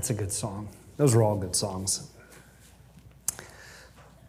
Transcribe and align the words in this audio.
That's 0.00 0.08
a 0.08 0.14
good 0.14 0.32
song. 0.32 0.66
Those 0.96 1.14
are 1.14 1.22
all 1.22 1.36
good 1.36 1.54
songs. 1.54 2.10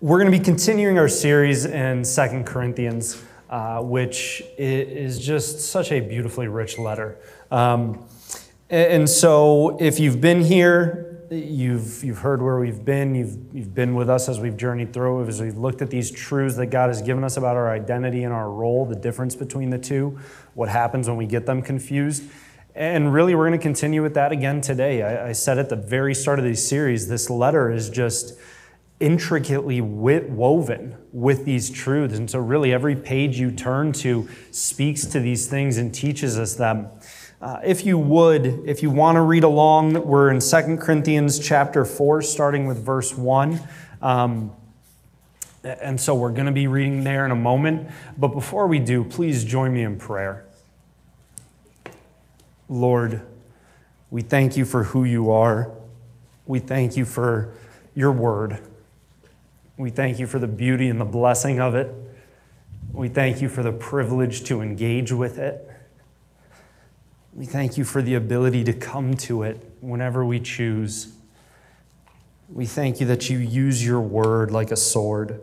We're 0.01 0.19
going 0.19 0.29
to 0.29 0.37
be 0.37 0.43
continuing 0.43 0.99
our 0.99 1.07
series 1.07 1.63
in 1.63 2.03
Second 2.03 2.45
Corinthians, 2.45 3.23
uh, 3.49 3.79
which 3.79 4.43
is 4.57 5.17
just 5.17 5.61
such 5.61 5.93
a 5.93 6.01
beautifully 6.01 6.49
rich 6.49 6.77
letter. 6.77 7.19
Um, 7.51 8.05
and 8.69 9.09
so, 9.09 9.77
if 9.79 9.97
you've 9.97 10.19
been 10.19 10.41
here, 10.41 11.25
you've, 11.31 12.03
you've 12.03 12.17
heard 12.17 12.41
where 12.41 12.59
we've 12.59 12.83
been, 12.83 13.15
you've, 13.15 13.37
you've 13.53 13.73
been 13.73 13.95
with 13.95 14.09
us 14.09 14.27
as 14.27 14.41
we've 14.41 14.57
journeyed 14.57 14.91
through, 14.91 15.25
as 15.25 15.41
we've 15.41 15.55
looked 15.55 15.81
at 15.81 15.89
these 15.89 16.11
truths 16.11 16.57
that 16.57 16.65
God 16.65 16.89
has 16.89 17.01
given 17.01 17.23
us 17.23 17.37
about 17.37 17.55
our 17.55 17.71
identity 17.71 18.25
and 18.25 18.33
our 18.33 18.51
role, 18.51 18.85
the 18.85 18.97
difference 18.97 19.37
between 19.37 19.69
the 19.69 19.79
two, 19.79 20.19
what 20.53 20.67
happens 20.67 21.07
when 21.07 21.15
we 21.15 21.27
get 21.27 21.45
them 21.45 21.61
confused. 21.61 22.23
And 22.73 23.13
really, 23.13 23.35
we're 23.35 23.47
going 23.47 23.59
to 23.59 23.63
continue 23.63 24.01
with 24.01 24.13
that 24.13 24.31
again 24.31 24.61
today. 24.61 25.03
I, 25.03 25.29
I 25.29 25.31
said 25.33 25.57
at 25.57 25.69
the 25.69 25.75
very 25.75 26.15
start 26.15 26.39
of 26.39 26.45
this 26.45 26.67
series, 26.67 27.07
this 27.07 27.29
letter 27.29 27.69
is 27.69 27.89
just 27.89 28.39
intricately 29.01 29.81
wit- 29.81 30.29
woven 30.29 30.95
with 31.11 31.43
these 31.43 31.69
truths. 31.69 32.17
And 32.17 32.29
so, 32.29 32.39
really, 32.39 32.71
every 32.71 32.95
page 32.95 33.37
you 33.37 33.51
turn 33.51 33.91
to 33.93 34.29
speaks 34.51 35.05
to 35.07 35.19
these 35.19 35.47
things 35.47 35.77
and 35.77 35.93
teaches 35.93 36.39
us 36.39 36.55
them. 36.55 36.87
Uh, 37.41 37.59
if 37.63 37.85
you 37.85 37.97
would, 37.97 38.45
if 38.65 38.81
you 38.81 38.89
want 38.89 39.15
to 39.17 39.21
read 39.21 39.43
along, 39.43 40.05
we're 40.05 40.29
in 40.29 40.39
2 40.39 40.77
Corinthians 40.77 41.39
chapter 41.39 41.83
4, 41.83 42.21
starting 42.21 42.67
with 42.67 42.77
verse 42.77 43.17
1. 43.17 43.59
Um, 44.01 44.53
and 45.63 45.99
so 45.99 46.15
we're 46.15 46.31
going 46.31 46.45
to 46.45 46.51
be 46.51 46.67
reading 46.67 47.03
there 47.03 47.25
in 47.25 47.31
a 47.31 47.35
moment. 47.35 47.89
But 48.17 48.29
before 48.29 48.67
we 48.67 48.79
do, 48.79 49.03
please 49.03 49.43
join 49.43 49.73
me 49.73 49.83
in 49.83 49.97
prayer. 49.97 50.45
Lord, 52.71 53.21
we 54.09 54.21
thank 54.21 54.55
you 54.55 54.63
for 54.63 54.85
who 54.85 55.03
you 55.03 55.29
are. 55.29 55.69
We 56.45 56.59
thank 56.59 56.95
you 56.95 57.03
for 57.03 57.53
your 57.93 58.13
word. 58.13 58.59
We 59.75 59.89
thank 59.89 60.19
you 60.19 60.25
for 60.25 60.39
the 60.39 60.47
beauty 60.47 60.87
and 60.87 60.99
the 60.99 61.05
blessing 61.05 61.59
of 61.59 61.75
it. 61.75 61.93
We 62.93 63.09
thank 63.09 63.41
you 63.41 63.49
for 63.49 63.61
the 63.61 63.73
privilege 63.73 64.45
to 64.45 64.61
engage 64.61 65.11
with 65.11 65.37
it. 65.37 65.69
We 67.33 67.45
thank 67.45 67.77
you 67.77 67.83
for 67.83 68.01
the 68.01 68.15
ability 68.15 68.63
to 68.63 68.73
come 68.73 69.15
to 69.15 69.43
it 69.43 69.69
whenever 69.81 70.23
we 70.23 70.39
choose. 70.39 71.13
We 72.47 72.65
thank 72.65 73.01
you 73.01 73.05
that 73.07 73.29
you 73.29 73.37
use 73.37 73.85
your 73.85 73.99
word 73.99 74.49
like 74.51 74.71
a 74.71 74.77
sword 74.77 75.41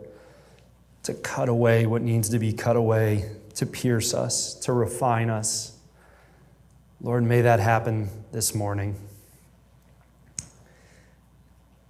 to 1.03 1.13
cut 1.13 1.47
away 1.47 1.85
what 1.85 2.01
needs 2.01 2.29
to 2.29 2.39
be 2.39 2.53
cut 2.53 2.75
away, 2.75 3.29
to 3.53 3.67
pierce 3.67 4.15
us, 4.15 4.55
to 4.61 4.73
refine 4.73 5.29
us. 5.29 5.78
Lord, 7.01 7.23
may 7.23 7.41
that 7.41 7.61
happen 7.61 8.09
this 8.33 8.53
morning. 8.53 8.95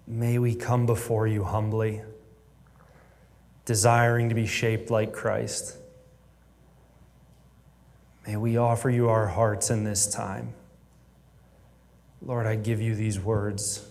May 0.05 0.37
we 0.37 0.53
come 0.53 0.85
before 0.85 1.25
you 1.25 1.43
humbly, 1.43 2.01
desiring 3.65 4.29
to 4.29 4.35
be 4.35 4.45
shaped 4.45 4.91
like 4.91 5.11
Christ. 5.11 5.77
May 8.27 8.35
we 8.35 8.57
offer 8.57 8.89
you 8.89 9.09
our 9.09 9.27
hearts 9.27 9.71
in 9.71 9.83
this 9.83 10.05
time. 10.05 10.53
Lord, 12.21 12.45
I 12.45 12.55
give 12.55 12.79
you 12.79 12.93
these 12.93 13.19
words. 13.19 13.87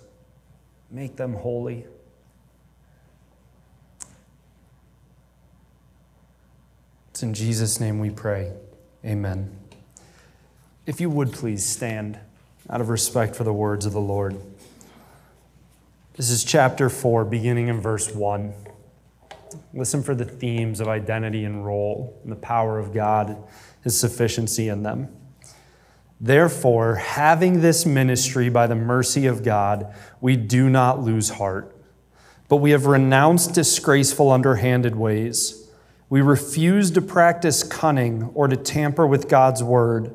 Make 0.91 1.17
them 1.17 1.35
holy. 1.35 1.85
It's 7.11 7.25
in 7.25 7.35
Jesus' 7.35 7.81
name 7.81 7.99
we 7.99 8.11
pray. 8.11 8.53
Amen. 9.05 9.58
If 10.89 11.03
you 11.03 11.11
would 11.11 11.35
please 11.35 11.67
stand 11.67 12.19
out 12.71 12.81
of 12.81 12.89
respect 12.89 13.37
for 13.37 13.45
the 13.45 13.53
words 13.53 13.85
of 13.85 13.93
the 13.93 14.01
Lord. 14.01 14.41
This 16.15 16.31
is 16.31 16.43
chapter 16.43 16.89
4, 16.89 17.27
beginning 17.27 17.69
in 17.69 17.79
verse 17.79 18.11
1. 18.11 18.55
Listen 19.75 20.03
for 20.03 20.15
the 20.15 20.25
themes 20.25 20.81
of 20.81 20.89
identity 20.89 21.45
and 21.45 21.63
role 21.63 22.19
and 22.23 22.33
the 22.33 22.37
power 22.37 22.79
of 22.79 22.95
God, 22.95 23.37
His 23.85 24.01
sufficiency 24.01 24.71
in 24.71 24.83
them. 24.83 25.15
Therefore, 26.19 26.95
having 26.95 27.61
this 27.61 27.85
ministry 27.85 28.49
by 28.49 28.67
the 28.67 28.75
mercy 28.75 29.27
of 29.27 29.43
God, 29.45 29.95
we 30.23 30.37
do 30.37 30.71
not 30.71 31.03
lose 31.03 31.29
heart, 31.29 31.77
but 32.49 32.57
we 32.57 32.71
have 32.71 32.87
renounced 32.87 33.53
disgraceful, 33.53 34.33
underhanded 34.33 34.97
ways. 34.97 35.69
We 36.09 36.23
refuse 36.23 36.91
to 36.93 37.03
practice 37.03 37.63
cunning 37.63 38.31
or 38.33 38.49
to 38.49 38.57
tamper 38.57 39.07
with 39.07 39.29
God's 39.29 39.63
word 39.63 40.15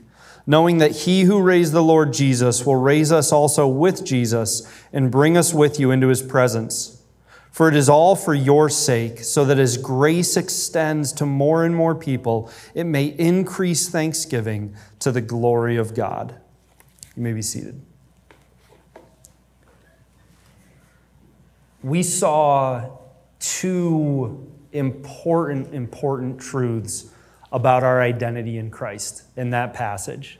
knowing 0.45 0.79
that 0.79 0.91
he 0.91 1.23
who 1.23 1.41
raised 1.41 1.73
the 1.73 1.83
Lord 1.83 2.13
Jesus 2.13 2.65
will 2.65 2.75
raise 2.75 3.11
us 3.11 3.31
also 3.31 3.67
with 3.67 4.05
Jesus 4.05 4.67
and 4.91 5.11
bring 5.11 5.37
us 5.37 5.53
with 5.53 5.79
you 5.79 5.91
into 5.91 6.07
his 6.07 6.21
presence. 6.21 7.01
For 7.51 7.67
it 7.67 7.75
is 7.75 7.89
all 7.89 8.15
for 8.15 8.33
your 8.33 8.69
sake, 8.69 9.19
so 9.19 9.43
that 9.43 9.59
as 9.59 9.75
grace 9.77 10.37
extends 10.37 11.11
to 11.13 11.25
more 11.25 11.65
and 11.65 11.75
more 11.75 11.93
people, 11.93 12.49
it 12.73 12.85
may 12.85 13.07
increase 13.07 13.89
thanksgiving 13.89 14.73
to 14.99 15.11
the 15.11 15.19
glory 15.19 15.75
of 15.75 15.93
God. 15.93 16.33
You 17.15 17.23
may 17.23 17.33
be 17.33 17.41
seated. 17.41 17.81
We 21.83 22.03
saw 22.03 22.89
two 23.39 24.49
important, 24.71 25.73
important 25.73 26.39
truths 26.39 27.10
about 27.51 27.83
our 27.83 28.01
identity 28.01 28.57
in 28.57 28.71
Christ 28.71 29.23
in 29.35 29.49
that 29.49 29.73
passage. 29.73 30.39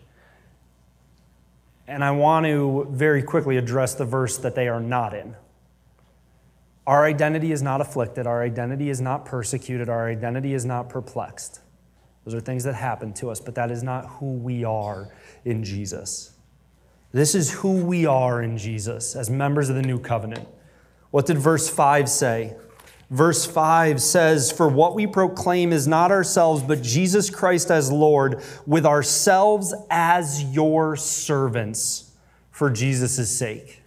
And 1.87 2.03
I 2.03 2.11
want 2.11 2.45
to 2.45 2.87
very 2.89 3.21
quickly 3.21 3.57
address 3.57 3.95
the 3.95 4.05
verse 4.05 4.37
that 4.37 4.55
they 4.55 4.67
are 4.67 4.79
not 4.79 5.13
in. 5.13 5.35
Our 6.87 7.05
identity 7.05 7.51
is 7.51 7.61
not 7.61 7.81
afflicted, 7.81 8.25
our 8.25 8.41
identity 8.41 8.89
is 8.89 9.01
not 9.01 9.25
persecuted, 9.25 9.89
our 9.89 10.09
identity 10.09 10.53
is 10.53 10.65
not 10.65 10.89
perplexed. 10.89 11.59
Those 12.25 12.33
are 12.35 12.39
things 12.39 12.63
that 12.63 12.75
happen 12.75 13.13
to 13.15 13.29
us, 13.29 13.39
but 13.39 13.55
that 13.55 13.71
is 13.71 13.83
not 13.83 14.05
who 14.05 14.33
we 14.33 14.63
are 14.63 15.09
in 15.43 15.63
Jesus. 15.63 16.33
This 17.11 17.35
is 17.35 17.51
who 17.51 17.83
we 17.83 18.05
are 18.05 18.41
in 18.41 18.57
Jesus 18.57 19.15
as 19.15 19.29
members 19.29 19.69
of 19.69 19.75
the 19.75 19.81
new 19.81 19.99
covenant. 19.99 20.47
What 21.09 21.25
did 21.25 21.37
verse 21.37 21.69
5 21.69 22.07
say? 22.07 22.55
Verse 23.11 23.45
5 23.45 24.01
says, 24.01 24.53
For 24.53 24.69
what 24.69 24.95
we 24.95 25.05
proclaim 25.05 25.73
is 25.73 25.85
not 25.85 26.11
ourselves, 26.11 26.63
but 26.63 26.81
Jesus 26.81 27.29
Christ 27.29 27.69
as 27.69 27.91
Lord, 27.91 28.41
with 28.65 28.85
ourselves 28.85 29.73
as 29.89 30.41
your 30.45 30.95
servants 30.95 32.11
for 32.51 32.69
Jesus' 32.69 33.37
sake. 33.37 33.81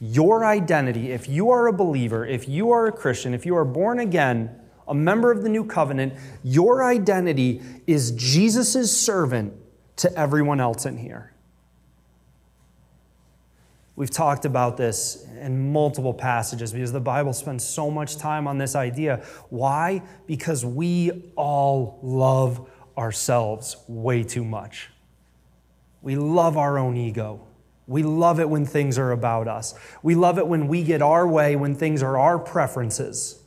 Your 0.00 0.44
identity, 0.44 1.12
if 1.12 1.28
you 1.28 1.50
are 1.50 1.68
a 1.68 1.72
believer, 1.72 2.26
if 2.26 2.48
you 2.48 2.72
are 2.72 2.88
a 2.88 2.92
Christian, 2.92 3.32
if 3.32 3.46
you 3.46 3.56
are 3.56 3.64
born 3.64 4.00
again, 4.00 4.58
a 4.88 4.94
member 4.94 5.30
of 5.30 5.42
the 5.42 5.48
new 5.48 5.64
covenant, 5.64 6.14
your 6.42 6.82
identity 6.82 7.62
is 7.86 8.10
Jesus' 8.12 8.98
servant 8.98 9.52
to 9.96 10.12
everyone 10.18 10.60
else 10.60 10.84
in 10.84 10.98
here. 10.98 11.32
We've 14.00 14.08
talked 14.08 14.46
about 14.46 14.78
this 14.78 15.26
in 15.42 15.74
multiple 15.74 16.14
passages 16.14 16.72
because 16.72 16.90
the 16.90 17.02
Bible 17.02 17.34
spends 17.34 17.62
so 17.62 17.90
much 17.90 18.16
time 18.16 18.48
on 18.48 18.56
this 18.56 18.74
idea. 18.74 19.22
Why? 19.50 20.00
Because 20.26 20.64
we 20.64 21.30
all 21.36 21.98
love 22.02 22.66
ourselves 22.96 23.76
way 23.88 24.22
too 24.22 24.42
much. 24.42 24.88
We 26.00 26.16
love 26.16 26.56
our 26.56 26.78
own 26.78 26.96
ego. 26.96 27.46
We 27.86 28.02
love 28.02 28.40
it 28.40 28.48
when 28.48 28.64
things 28.64 28.96
are 28.96 29.12
about 29.12 29.48
us. 29.48 29.74
We 30.02 30.14
love 30.14 30.38
it 30.38 30.46
when 30.46 30.66
we 30.66 30.82
get 30.82 31.02
our 31.02 31.28
way, 31.28 31.54
when 31.54 31.74
things 31.74 32.02
are 32.02 32.16
our 32.16 32.38
preferences. 32.38 33.38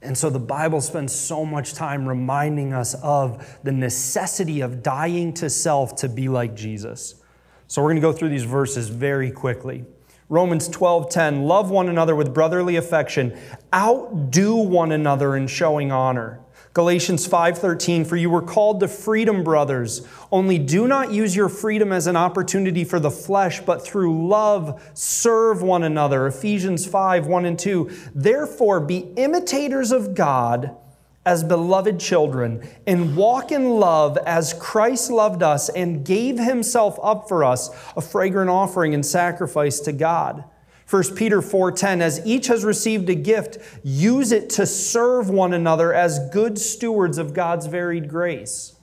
And 0.00 0.16
so 0.16 0.30
the 0.30 0.40
Bible 0.40 0.80
spends 0.80 1.14
so 1.14 1.44
much 1.44 1.74
time 1.74 2.08
reminding 2.08 2.72
us 2.72 2.94
of 3.02 3.58
the 3.62 3.72
necessity 3.72 4.62
of 4.62 4.82
dying 4.82 5.34
to 5.34 5.50
self 5.50 5.96
to 5.96 6.08
be 6.08 6.30
like 6.30 6.54
Jesus. 6.54 7.16
So 7.66 7.82
we're 7.82 7.88
going 7.88 7.96
to 7.96 8.02
go 8.02 8.12
through 8.12 8.28
these 8.28 8.44
verses 8.44 8.88
very 8.88 9.30
quickly. 9.30 9.84
Romans 10.28 10.68
12:10 10.68 11.46
Love 11.46 11.70
one 11.70 11.88
another 11.88 12.16
with 12.16 12.32
brotherly 12.32 12.76
affection, 12.76 13.36
outdo 13.74 14.56
one 14.56 14.92
another 14.92 15.36
in 15.36 15.46
showing 15.46 15.92
honor. 15.92 16.40
Galatians 16.72 17.28
5:13 17.28 18.04
For 18.04 18.16
you 18.16 18.28
were 18.28 18.42
called 18.42 18.80
to 18.80 18.88
freedom 18.88 19.44
brothers 19.44 20.02
only 20.32 20.58
do 20.58 20.88
not 20.88 21.12
use 21.12 21.36
your 21.36 21.48
freedom 21.48 21.92
as 21.92 22.08
an 22.08 22.16
opportunity 22.16 22.82
for 22.82 22.98
the 22.98 23.12
flesh 23.12 23.60
but 23.60 23.84
through 23.84 24.26
love 24.26 24.82
serve 24.92 25.62
one 25.62 25.84
another 25.84 26.26
Ephesians 26.26 26.84
5 26.84 27.28
1 27.28 27.44
and 27.44 27.58
2 27.58 27.90
Therefore 28.12 28.80
be 28.80 29.12
imitators 29.16 29.92
of 29.92 30.16
God 30.16 30.76
as 31.26 31.42
beloved 31.42 31.98
children 31.98 32.66
and 32.86 33.16
walk 33.16 33.50
in 33.50 33.70
love 33.70 34.18
as 34.26 34.54
Christ 34.54 35.10
loved 35.10 35.42
us 35.42 35.68
and 35.68 36.04
gave 36.04 36.38
himself 36.38 36.98
up 37.02 37.28
for 37.28 37.44
us 37.44 37.70
a 37.96 38.00
fragrant 38.00 38.50
offering 38.50 38.94
and 38.94 39.04
sacrifice 39.04 39.80
to 39.80 39.92
God 39.92 40.44
1 40.88 41.16
Peter 41.16 41.40
4:10 41.40 42.02
as 42.02 42.24
each 42.26 42.46
has 42.48 42.64
received 42.64 43.08
a 43.08 43.14
gift 43.14 43.58
use 43.82 44.32
it 44.32 44.50
to 44.50 44.66
serve 44.66 45.30
one 45.30 45.52
another 45.52 45.94
as 45.94 46.28
good 46.30 46.58
stewards 46.58 47.16
of 47.16 47.32
God's 47.32 47.66
varied 47.66 48.08
grace. 48.08 48.74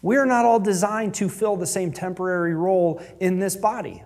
We 0.00 0.16
are 0.16 0.26
not 0.26 0.44
all 0.44 0.60
designed 0.60 1.14
to 1.14 1.28
fill 1.28 1.56
the 1.56 1.66
same 1.66 1.92
temporary 1.92 2.54
role 2.54 3.02
in 3.20 3.38
this 3.38 3.56
body 3.56 4.02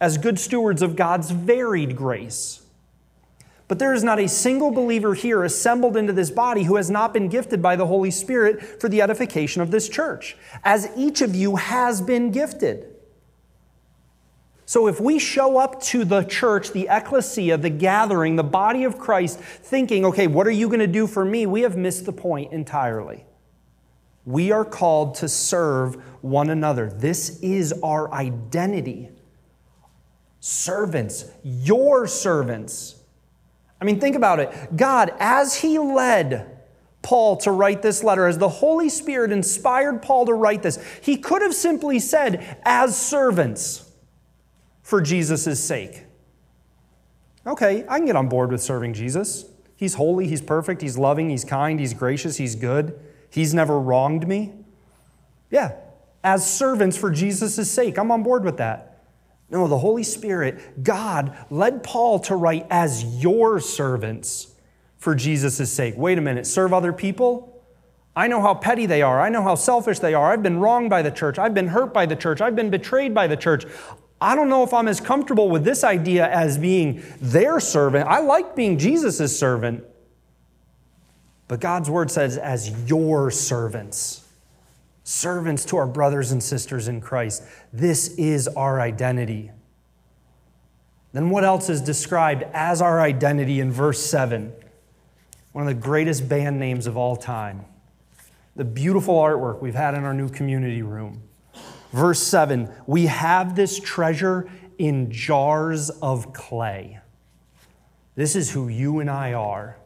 as 0.00 0.18
good 0.18 0.38
stewards 0.38 0.82
of 0.82 0.94
God's 0.94 1.30
varied 1.30 1.96
grace. 1.96 2.65
But 3.68 3.80
there 3.80 3.92
is 3.92 4.04
not 4.04 4.20
a 4.20 4.28
single 4.28 4.70
believer 4.70 5.14
here 5.14 5.42
assembled 5.42 5.96
into 5.96 6.12
this 6.12 6.30
body 6.30 6.62
who 6.62 6.76
has 6.76 6.88
not 6.88 7.12
been 7.12 7.28
gifted 7.28 7.60
by 7.60 7.74
the 7.74 7.86
Holy 7.86 8.12
Spirit 8.12 8.80
for 8.80 8.88
the 8.88 9.02
edification 9.02 9.60
of 9.60 9.70
this 9.70 9.88
church, 9.88 10.36
as 10.62 10.88
each 10.96 11.20
of 11.20 11.34
you 11.34 11.56
has 11.56 12.00
been 12.00 12.30
gifted. 12.30 12.92
So 14.66 14.88
if 14.88 15.00
we 15.00 15.18
show 15.20 15.58
up 15.58 15.80
to 15.84 16.04
the 16.04 16.22
church, 16.24 16.72
the 16.72 16.88
ecclesia, 16.90 17.56
the 17.56 17.70
gathering, 17.70 18.34
the 18.34 18.42
body 18.44 18.84
of 18.84 18.98
Christ, 18.98 19.38
thinking, 19.38 20.04
okay, 20.04 20.26
what 20.26 20.46
are 20.46 20.52
you 20.52 20.68
going 20.68 20.80
to 20.80 20.88
do 20.88 21.06
for 21.06 21.24
me? 21.24 21.46
We 21.46 21.62
have 21.62 21.76
missed 21.76 22.04
the 22.04 22.12
point 22.12 22.52
entirely. 22.52 23.24
We 24.24 24.50
are 24.50 24.64
called 24.64 25.14
to 25.16 25.28
serve 25.28 25.94
one 26.20 26.50
another. 26.50 26.90
This 26.90 27.38
is 27.40 27.72
our 27.84 28.12
identity. 28.12 29.08
Servants, 30.40 31.26
your 31.44 32.08
servants. 32.08 32.95
I 33.80 33.84
mean, 33.84 34.00
think 34.00 34.16
about 34.16 34.40
it. 34.40 34.76
God, 34.76 35.12
as 35.18 35.56
He 35.56 35.78
led 35.78 36.56
Paul 37.02 37.36
to 37.38 37.52
write 37.52 37.82
this 37.82 38.02
letter, 38.02 38.26
as 38.26 38.38
the 38.38 38.48
Holy 38.48 38.88
Spirit 38.88 39.30
inspired 39.30 40.02
Paul 40.02 40.26
to 40.26 40.32
write 40.32 40.62
this, 40.62 40.82
he 41.00 41.16
could 41.16 41.40
have 41.40 41.54
simply 41.54 42.00
said, 42.00 42.58
as 42.64 43.00
servants 43.00 43.88
for 44.82 45.00
Jesus' 45.00 45.62
sake. 45.62 46.02
Okay, 47.46 47.84
I 47.88 47.98
can 47.98 48.06
get 48.06 48.16
on 48.16 48.28
board 48.28 48.50
with 48.50 48.60
serving 48.60 48.92
Jesus. 48.92 49.44
He's 49.76 49.94
holy, 49.94 50.26
he's 50.26 50.40
perfect, 50.40 50.82
he's 50.82 50.98
loving, 50.98 51.30
he's 51.30 51.44
kind, 51.44 51.78
he's 51.78 51.94
gracious, 51.94 52.38
he's 52.38 52.56
good. 52.56 52.98
He's 53.30 53.54
never 53.54 53.78
wronged 53.78 54.26
me. 54.26 54.52
Yeah, 55.50 55.76
as 56.24 56.50
servants 56.50 56.96
for 56.96 57.10
Jesus' 57.10 57.70
sake, 57.70 57.98
I'm 57.98 58.10
on 58.10 58.22
board 58.22 58.42
with 58.42 58.56
that. 58.56 58.95
No, 59.48 59.68
the 59.68 59.78
Holy 59.78 60.02
Spirit, 60.02 60.82
God, 60.82 61.36
led 61.50 61.82
Paul 61.82 62.18
to 62.20 62.34
write 62.34 62.66
as 62.68 63.22
your 63.22 63.60
servants 63.60 64.52
for 64.98 65.14
Jesus' 65.14 65.72
sake. 65.72 65.94
Wait 65.96 66.18
a 66.18 66.20
minute, 66.20 66.46
serve 66.46 66.72
other 66.72 66.92
people? 66.92 67.52
I 68.16 68.28
know 68.28 68.40
how 68.40 68.54
petty 68.54 68.86
they 68.86 69.02
are. 69.02 69.20
I 69.20 69.28
know 69.28 69.42
how 69.42 69.54
selfish 69.54 69.98
they 69.98 70.14
are. 70.14 70.32
I've 70.32 70.42
been 70.42 70.58
wronged 70.58 70.90
by 70.90 71.02
the 71.02 71.10
church. 71.10 71.38
I've 71.38 71.54
been 71.54 71.68
hurt 71.68 71.92
by 71.92 72.06
the 72.06 72.16
church. 72.16 72.40
I've 72.40 72.56
been 72.56 72.70
betrayed 72.70 73.14
by 73.14 73.26
the 73.26 73.36
church. 73.36 73.66
I 74.20 74.34
don't 74.34 74.48
know 74.48 74.62
if 74.62 74.72
I'm 74.72 74.88
as 74.88 75.00
comfortable 75.00 75.50
with 75.50 75.64
this 75.64 75.84
idea 75.84 76.26
as 76.26 76.56
being 76.56 77.02
their 77.20 77.60
servant. 77.60 78.08
I 78.08 78.20
like 78.20 78.56
being 78.56 78.78
Jesus' 78.78 79.38
servant. 79.38 79.84
But 81.46 81.60
God's 81.60 81.90
word 81.90 82.10
says, 82.10 82.38
as 82.38 82.70
your 82.88 83.30
servants, 83.30 84.25
servants 85.06 85.64
to 85.64 85.76
our 85.76 85.86
brothers 85.86 86.32
and 86.32 86.42
sisters 86.42 86.88
in 86.88 87.00
Christ. 87.00 87.44
This 87.72 88.08
is 88.18 88.48
our 88.48 88.80
identity. 88.80 89.52
Then 91.12 91.30
what 91.30 91.44
else 91.44 91.70
is 91.70 91.80
described 91.80 92.42
as 92.52 92.82
our 92.82 93.00
identity 93.00 93.60
in 93.60 93.70
verse 93.70 94.04
7? 94.04 94.52
One 95.52 95.68
of 95.68 95.74
the 95.74 95.80
greatest 95.80 96.28
band 96.28 96.58
names 96.58 96.88
of 96.88 96.96
all 96.96 97.14
time. 97.14 97.64
The 98.56 98.64
beautiful 98.64 99.14
artwork 99.14 99.62
we've 99.62 99.76
had 99.76 99.94
in 99.94 100.02
our 100.02 100.12
new 100.12 100.28
community 100.28 100.82
room. 100.82 101.22
Verse 101.92 102.20
7 102.20 102.68
We 102.88 103.06
have 103.06 103.54
this 103.54 103.78
treasure 103.78 104.50
in 104.76 105.12
jars 105.12 105.88
of 105.88 106.32
clay. 106.32 106.98
This 108.16 108.34
is 108.34 108.50
who 108.50 108.66
you 108.66 108.98
and 108.98 109.08
I 109.08 109.34
are. 109.34 109.76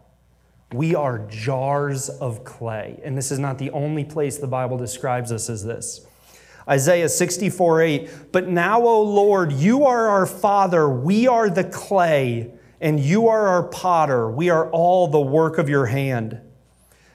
We 0.73 0.95
are 0.95 1.19
jars 1.29 2.09
of 2.09 2.45
clay. 2.45 3.01
And 3.03 3.19
this 3.19 3.33
is 3.33 3.39
not 3.39 3.59
the 3.59 3.71
only 3.71 4.05
place 4.05 4.39
the 4.39 4.47
Bible 4.47 4.79
describes 4.79 5.33
us 5.33 5.51
as 5.51 5.65
this. 5.65 6.07
Isaiah 6.69 7.09
64 7.09 7.83
8, 7.83 8.11
but 8.31 8.49
now, 8.49 8.83
O 8.83 9.03
Lord, 9.03 9.53
you 9.53 9.85
are 9.87 10.09
our 10.09 10.27
Father, 10.27 10.89
we 10.89 11.27
are 11.27 11.51
the 11.51 11.65
clay, 11.65 12.53
and 12.81 13.01
you 13.01 13.27
are 13.27 13.49
our 13.49 13.65
potter, 13.65 14.31
we 14.31 14.51
are 14.51 14.71
all 14.71 15.09
the 15.09 15.21
work 15.21 15.59
of 15.59 15.69
your 15.69 15.87
hand. 15.87 16.41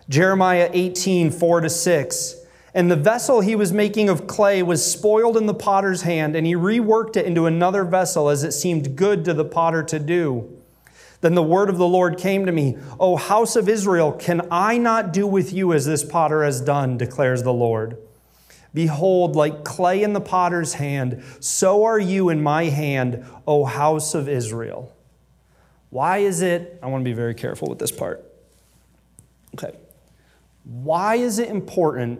Jeremiah 0.09 0.69
18 0.74 1.31
4 1.31 1.62
to 1.62 1.69
6, 1.69 2.35
and 2.74 2.91
the 2.91 2.97
vessel 2.97 3.39
he 3.39 3.55
was 3.55 3.71
making 3.71 4.09
of 4.09 4.27
clay 4.27 4.62
was 4.62 4.83
spoiled 4.83 5.38
in 5.38 5.45
the 5.45 5.53
potter's 5.53 6.01
hand, 6.01 6.35
and 6.35 6.45
he 6.45 6.55
reworked 6.55 7.15
it 7.15 7.25
into 7.25 7.45
another 7.45 7.85
vessel 7.85 8.27
as 8.27 8.43
it 8.43 8.51
seemed 8.51 8.97
good 8.97 9.24
to 9.24 9.33
the 9.33 9.45
potter 9.45 9.83
to 9.83 10.00
do. 10.00 10.54
Then 11.25 11.34
the 11.34 11.41
word 11.41 11.72
of 11.72 11.79
the 11.79 11.88
Lord 11.88 12.20
came 12.20 12.46
to 12.46 12.51
me, 12.51 12.77
O 13.00 13.15
house 13.15 13.55
of 13.55 13.67
Israel, 13.67 14.12
can 14.12 14.48
I 14.51 14.77
not 14.77 15.12
do 15.12 15.25
with 15.25 15.51
you 15.51 15.74
as 15.74 15.84
this 15.84 16.03
potter 16.03 16.44
has 16.44 16.62
done, 16.62 17.00
declares 17.00 17.41
the 17.41 17.51
Lord? 17.51 17.98
Behold, 18.75 19.36
like 19.36 19.63
clay 19.63 20.03
in 20.03 20.13
the 20.13 20.22
potter's 20.22 20.75
hand, 20.75 21.24
so 21.39 21.84
are 21.84 21.98
you 21.98 22.29
in 22.29 22.44
my 22.44 22.65
hand, 22.65 23.25
O 23.48 23.65
house 23.65 24.13
of 24.13 24.29
Israel. 24.29 24.96
Why 25.89 26.20
is 26.20 26.44
it? 26.44 26.77
I 26.84 26.86
want 26.86 27.03
to 27.03 27.10
be 27.10 27.15
very 27.15 27.34
careful 27.34 27.70
with 27.70 27.79
this 27.79 27.91
part. 27.91 28.24
Okay. 29.55 29.75
Why 30.63 31.15
is 31.15 31.39
it 31.39 31.50
important 31.50 32.20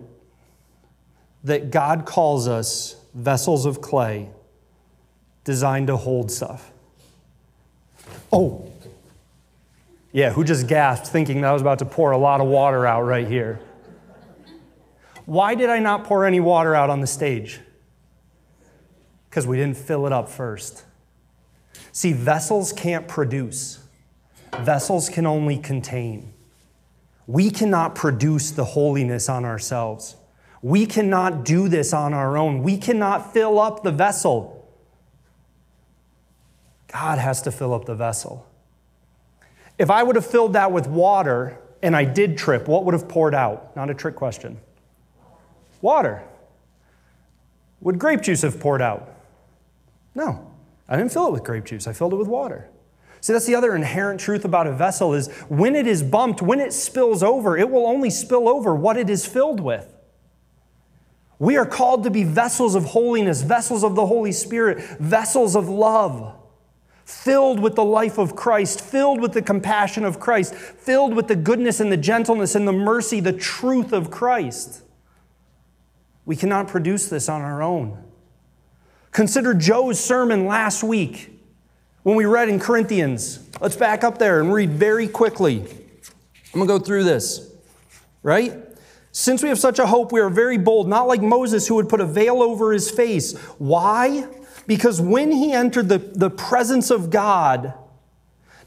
that 1.44 1.70
God 1.70 2.08
calls 2.08 2.48
us 2.48 2.96
vessels 3.14 3.68
of 3.68 3.82
clay 3.82 4.32
designed 5.44 5.86
to 5.88 5.96
hold 5.96 6.32
stuff. 6.32 6.72
Oh, 8.34 8.72
yeah, 10.15 10.31
who 10.31 10.45
just 10.45 10.65
gasped 10.67 11.07
thinking 11.07 11.41
that 11.41 11.50
I 11.50 11.51
was 11.51 11.62
about 11.62 11.79
to 11.79 11.86
pour 11.86 12.12
a 12.12 12.17
lot 12.17 12.39
of 12.39 12.48
water 12.48 12.86
out 12.86 13.01
right 13.01 13.27
here? 13.27 13.60
Why 15.25 15.55
did 15.55 15.69
I 15.69 15.79
not 15.79 16.05
pour 16.05 16.24
any 16.24 16.39
water 16.39 16.74
out 16.74 16.89
on 16.89 17.01
the 17.01 17.07
stage? 17.07 17.60
Because 19.29 19.45
we 19.45 19.57
didn't 19.57 19.75
fill 19.75 20.07
it 20.07 20.13
up 20.13 20.29
first. 20.29 20.86
See, 21.91 22.13
vessels 22.13 22.72
can't 22.72 23.10
produce, 23.10 23.79
vessels 24.60 25.10
can 25.10 25.25
only 25.25 25.57
contain. 25.57 26.31
We 27.27 27.50
cannot 27.50 27.93
produce 27.93 28.51
the 28.51 28.63
holiness 28.63 29.27
on 29.27 29.43
ourselves. 29.43 30.15
We 30.62 30.86
cannot 30.86 31.43
do 31.43 31.67
this 31.67 31.91
on 31.91 32.13
our 32.13 32.38
own. 32.38 32.63
We 32.63 32.77
cannot 32.77 33.34
fill 33.34 33.60
up 33.60 33.84
the 33.84 33.91
vessel. 33.91 34.65
God 36.88 37.19
has 37.19 37.41
to 37.41 37.51
fill 37.51 37.74
up 37.74 37.84
the 37.84 37.95
vessel. 37.95 38.48
If 39.77 39.89
I 39.89 40.03
would 40.03 40.15
have 40.15 40.25
filled 40.25 40.53
that 40.53 40.72
with 40.72 40.88
water 40.88 41.60
and 41.82 41.96
I 41.96 42.05
did 42.05 42.38
trip, 42.38 42.67
what 42.67 42.86
would 42.86 42.94
have 42.94 43.08
poured 43.08 43.36
out? 43.36 43.75
Not 43.75 43.89
a 43.89 43.94
trick 43.94 44.15
question. 44.15 44.60
Water. 45.82 46.24
Would 47.82 48.00
grape 48.00 48.22
juice 48.22 48.41
have 48.41 48.60
poured 48.60 48.82
out? 48.82 49.13
No. 50.15 50.51
I 50.88 50.98
didn't 50.98 51.12
fill 51.12 51.27
it 51.27 51.32
with 51.32 51.44
grape 51.44 51.65
juice, 51.65 51.88
I 51.88 51.94
filled 51.94 52.13
it 52.13 52.17
with 52.17 52.27
water. 52.27 52.70
See, 53.22 53.34
that's 53.34 53.48
the 53.48 53.55
other 53.55 53.75
inherent 53.75 54.20
truth 54.20 54.46
about 54.46 54.67
a 54.67 54.72
vessel 54.72 55.13
is 55.13 55.32
when 55.50 55.75
it 55.75 55.88
is 55.88 56.03
bumped, 56.03 56.44
when 56.44 56.60
it 56.60 56.74
spills 56.74 57.24
over, 57.24 57.58
it 57.58 57.70
will 57.70 57.88
only 57.88 58.12
spill 58.12 58.48
over 58.48 58.75
what 58.75 58.98
it 58.98 59.10
is 59.10 59.25
filled 59.25 59.60
with. 59.60 59.91
We 61.39 61.58
are 61.58 61.65
called 61.65 62.03
to 62.03 62.12
be 62.12 62.24
vessels 62.24 62.75
of 62.75 62.86
holiness, 62.86 63.41
vessels 63.41 63.84
of 63.84 63.96
the 63.96 64.05
Holy 64.05 64.32
Spirit, 64.32 64.79
vessels 65.00 65.55
of 65.55 65.67
love, 65.67 66.36
filled 67.06 67.60
with 67.60 67.76
the 67.76 67.84
life 67.84 68.18
of 68.18 68.36
Christ, 68.36 68.82
filled 68.82 69.22
with 69.22 69.34
the 69.34 69.42
compassion 69.42 70.04
of 70.04 70.20
Christ, 70.20 70.56
filled 70.56 71.16
with 71.16 71.28
the 71.28 71.36
goodness 71.36 71.80
and 71.80 71.92
the 71.92 71.98
gentleness 71.98 72.56
and 72.56 72.68
the 72.68 72.74
mercy, 72.74 73.20
the 73.20 73.32
truth 73.32 73.94
of 73.94 74.10
Christ. 74.10 74.82
We 76.26 76.36
cannot 76.36 76.68
produce 76.68 77.08
this 77.08 77.30
on 77.30 77.42
our 77.42 77.62
own. 77.62 78.04
Consider 79.12 79.54
Joe's 79.54 80.00
sermon 80.00 80.48
last 80.48 80.84
week 80.84 81.30
when 82.02 82.16
we 82.16 82.26
read 82.26 82.50
in 82.50 82.60
Corinthians. 82.60 83.40
Let's 83.62 83.76
back 83.76 84.04
up 84.04 84.18
there 84.18 84.42
and 84.42 84.52
read 84.52 84.72
very 84.72 85.08
quickly. 85.08 85.62
I'm 85.62 86.60
going 86.60 86.68
to 86.68 86.80
go 86.80 86.80
through 86.80 87.04
this, 87.04 87.52
right? 88.24 88.54
Since 89.12 89.44
we 89.44 89.50
have 89.50 89.60
such 89.60 89.78
a 89.78 89.86
hope, 89.86 90.12
we 90.12 90.20
are 90.20 90.30
very 90.30 90.58
bold, 90.58 90.90
not 90.90 91.08
like 91.08 91.22
Moses 91.22 91.68
who 91.68 91.76
would 91.76 91.88
put 91.88 92.02
a 92.02 92.06
veil 92.06 92.42
over 92.42 92.74
his 92.74 92.90
face. 92.90 93.38
Why? 93.60 94.28
Because 94.67 95.01
when 95.01 95.31
he 95.31 95.53
entered 95.53 95.89
the, 95.89 95.98
the 96.00 96.29
presence 96.29 96.89
of 96.89 97.10
God, 97.10 97.74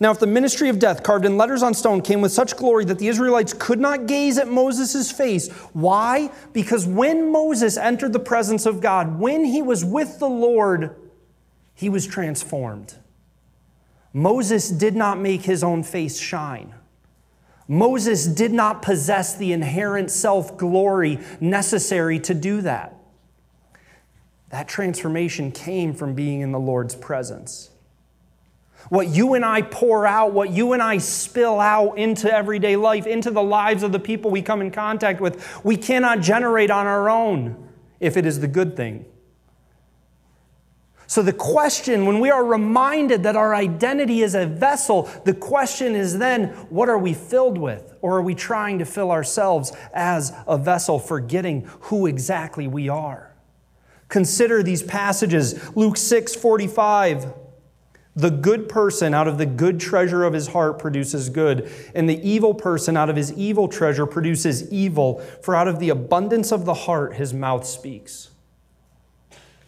now, 0.01 0.13
if 0.13 0.21
the 0.21 0.29
ministry 0.29 0.69
of 0.69 0.79
death 0.79 1.03
carved 1.03 1.25
in 1.25 1.37
letters 1.37 1.63
on 1.63 1.75
stone 1.75 2.03
came 2.03 2.21
with 2.21 2.31
such 2.31 2.57
glory 2.57 2.85
that 2.85 3.01
the 3.01 3.09
Israelites 3.09 3.53
could 3.53 3.81
not 3.81 4.07
gaze 4.07 4.39
at 4.39 4.47
Moses' 4.47 5.11
face, 5.11 5.51
why? 5.73 6.31
Because 6.53 6.87
when 6.87 7.33
Moses 7.33 7.77
entered 7.77 8.13
the 8.13 8.21
presence 8.21 8.65
of 8.65 8.81
God, 8.81 9.19
when 9.19 9.45
he 9.45 9.61
was 9.61 9.85
with 9.85 10.21
the 10.21 10.29
Lord, 10.29 10.95
he 11.75 11.89
was 11.89 12.07
transformed. 12.07 12.95
Moses 14.13 14.71
did 14.71 14.95
not 14.95 15.19
make 15.19 15.43
his 15.43 15.65
own 15.65 15.83
face 15.83 16.19
shine. 16.19 16.75
Moses 17.67 18.27
did 18.27 18.53
not 18.53 18.83
possess 18.83 19.37
the 19.37 19.53
inherent 19.53 20.13
self 20.13 20.57
glory 20.57 21.19
necessary 21.41 22.21
to 22.21 22.35
do 22.35 22.63
that. 22.63 22.98
That 24.51 24.69
transformation 24.69 25.53
came 25.53 25.93
from 25.95 26.15
being 26.15 26.41
in 26.41 26.53
the 26.53 26.61
Lord's 26.61 26.95
presence. 26.95 27.71
What 28.89 29.09
you 29.09 29.35
and 29.35 29.45
I 29.45 29.63
pour 29.63 30.07
out, 30.07 30.33
what 30.33 30.51
you 30.51 30.73
and 30.73 30.83
I 30.83 30.99
spill 30.99 31.61
out 31.61 31.99
into 31.99 32.33
everyday 32.33 32.77
life, 32.77 33.07
into 33.07 33.31
the 33.31 33.43
lives 33.43 33.83
of 33.83 33.93
the 33.93 33.99
people 33.99 34.31
we 34.31 34.41
come 34.41 34.63
in 34.63 34.71
contact 34.71 35.21
with, 35.21 35.63
we 35.65 35.77
cannot 35.77 36.21
generate 36.21 36.71
on 36.71 36.87
our 36.87 37.11
own 37.11 37.69
if 38.01 38.17
it 38.17 38.25
is 38.25 38.41
the 38.41 38.49
good 38.49 38.77
thing. 38.77 39.05
So, 41.07 41.23
the 41.23 41.33
question, 41.33 42.05
when 42.05 42.21
we 42.21 42.31
are 42.31 42.45
reminded 42.45 43.23
that 43.23 43.35
our 43.35 43.55
identity 43.55 44.21
is 44.21 44.35
a 44.35 44.47
vessel, 44.47 45.11
the 45.25 45.33
question 45.33 45.95
is 45.95 46.19
then, 46.19 46.49
what 46.69 46.91
are 46.91 46.99
we 46.99 47.15
filled 47.15 47.57
with? 47.57 47.95
Or 48.03 48.19
are 48.19 48.23
we 48.23 48.35
trying 48.35 48.79
to 48.81 48.85
fill 48.85 49.11
ourselves 49.11 49.73
as 49.95 50.35
a 50.47 50.59
vessel, 50.59 50.99
forgetting 50.99 51.63
who 51.81 52.07
exactly 52.07 52.69
we 52.69 52.91
are? 52.91 53.28
Consider 54.09 54.63
these 54.63 54.83
passages 54.83 55.75
Luke 55.77 55.97
6 55.97 56.35
45. 56.35 57.33
The 58.17 58.31
good 58.31 58.69
person 58.69 59.15
out 59.15 59.29
of 59.29 59.39
the 59.39 59.47
good 59.47 59.79
treasure 59.79 60.25
of 60.25 60.33
his 60.33 60.49
heart 60.49 60.81
produces 60.81 61.29
good, 61.29 61.71
and 61.95 62.11
the 62.11 62.29
evil 62.29 62.53
person 62.53 62.97
out 62.97 63.09
of 63.09 63.15
his 63.15 63.33
evil 63.35 63.69
treasure 63.69 64.07
produces 64.07 64.69
evil, 64.73 65.21
for 65.41 65.55
out 65.55 65.69
of 65.69 65.79
the 65.79 65.91
abundance 65.91 66.51
of 66.51 66.65
the 66.65 66.75
heart 66.75 67.15
his 67.15 67.33
mouth 67.33 67.65
speaks. 67.65 68.31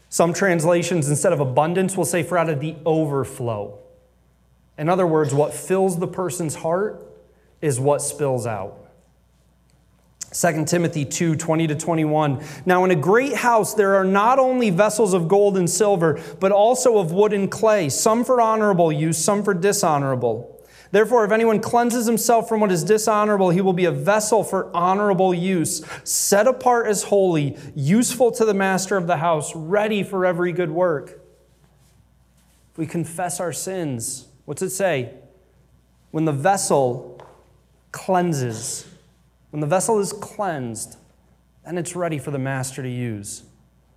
Some 0.08 0.32
translations, 0.32 1.08
instead 1.08 1.32
of 1.32 1.38
abundance, 1.38 1.96
will 1.96 2.04
say, 2.04 2.24
for 2.24 2.36
out 2.36 2.48
of 2.48 2.58
the 2.58 2.74
overflow. 2.84 3.78
In 4.76 4.88
other 4.88 5.06
words, 5.06 5.32
what 5.32 5.54
fills 5.54 6.00
the 6.00 6.08
person's 6.08 6.56
heart 6.56 7.06
is 7.60 7.78
what 7.78 8.02
spills 8.02 8.48
out. 8.48 8.79
2 10.32 10.64
Timothy 10.64 11.04
2 11.04 11.34
20 11.34 11.66
to 11.66 11.74
21. 11.74 12.44
Now, 12.64 12.84
in 12.84 12.92
a 12.92 12.96
great 12.96 13.34
house, 13.34 13.74
there 13.74 13.96
are 13.96 14.04
not 14.04 14.38
only 14.38 14.70
vessels 14.70 15.12
of 15.12 15.26
gold 15.26 15.56
and 15.56 15.68
silver, 15.68 16.20
but 16.38 16.52
also 16.52 16.98
of 16.98 17.10
wood 17.10 17.32
and 17.32 17.50
clay, 17.50 17.88
some 17.88 18.24
for 18.24 18.40
honorable 18.40 18.92
use, 18.92 19.18
some 19.18 19.42
for 19.42 19.54
dishonorable. 19.54 20.56
Therefore, 20.92 21.24
if 21.24 21.30
anyone 21.30 21.60
cleanses 21.60 22.06
himself 22.06 22.48
from 22.48 22.60
what 22.60 22.72
is 22.72 22.82
dishonorable, 22.82 23.50
he 23.50 23.60
will 23.60 23.72
be 23.72 23.84
a 23.84 23.92
vessel 23.92 24.42
for 24.42 24.74
honorable 24.74 25.32
use, 25.32 25.84
set 26.04 26.46
apart 26.46 26.86
as 26.86 27.04
holy, 27.04 27.56
useful 27.74 28.32
to 28.32 28.44
the 28.44 28.54
master 28.54 28.96
of 28.96 29.06
the 29.06 29.18
house, 29.18 29.54
ready 29.54 30.02
for 30.02 30.26
every 30.26 30.52
good 30.52 30.70
work. 30.70 31.20
If 32.72 32.78
we 32.78 32.86
confess 32.86 33.38
our 33.38 33.52
sins, 33.52 34.28
what's 34.46 34.62
it 34.62 34.70
say? 34.70 35.14
When 36.10 36.24
the 36.24 36.32
vessel 36.32 37.24
cleanses, 37.92 38.89
when 39.50 39.60
the 39.60 39.66
vessel 39.66 39.98
is 39.98 40.12
cleansed, 40.12 40.96
then 41.64 41.78
it's 41.78 41.94
ready 41.94 42.18
for 42.18 42.30
the 42.30 42.38
master 42.38 42.82
to 42.82 42.88
use 42.88 43.44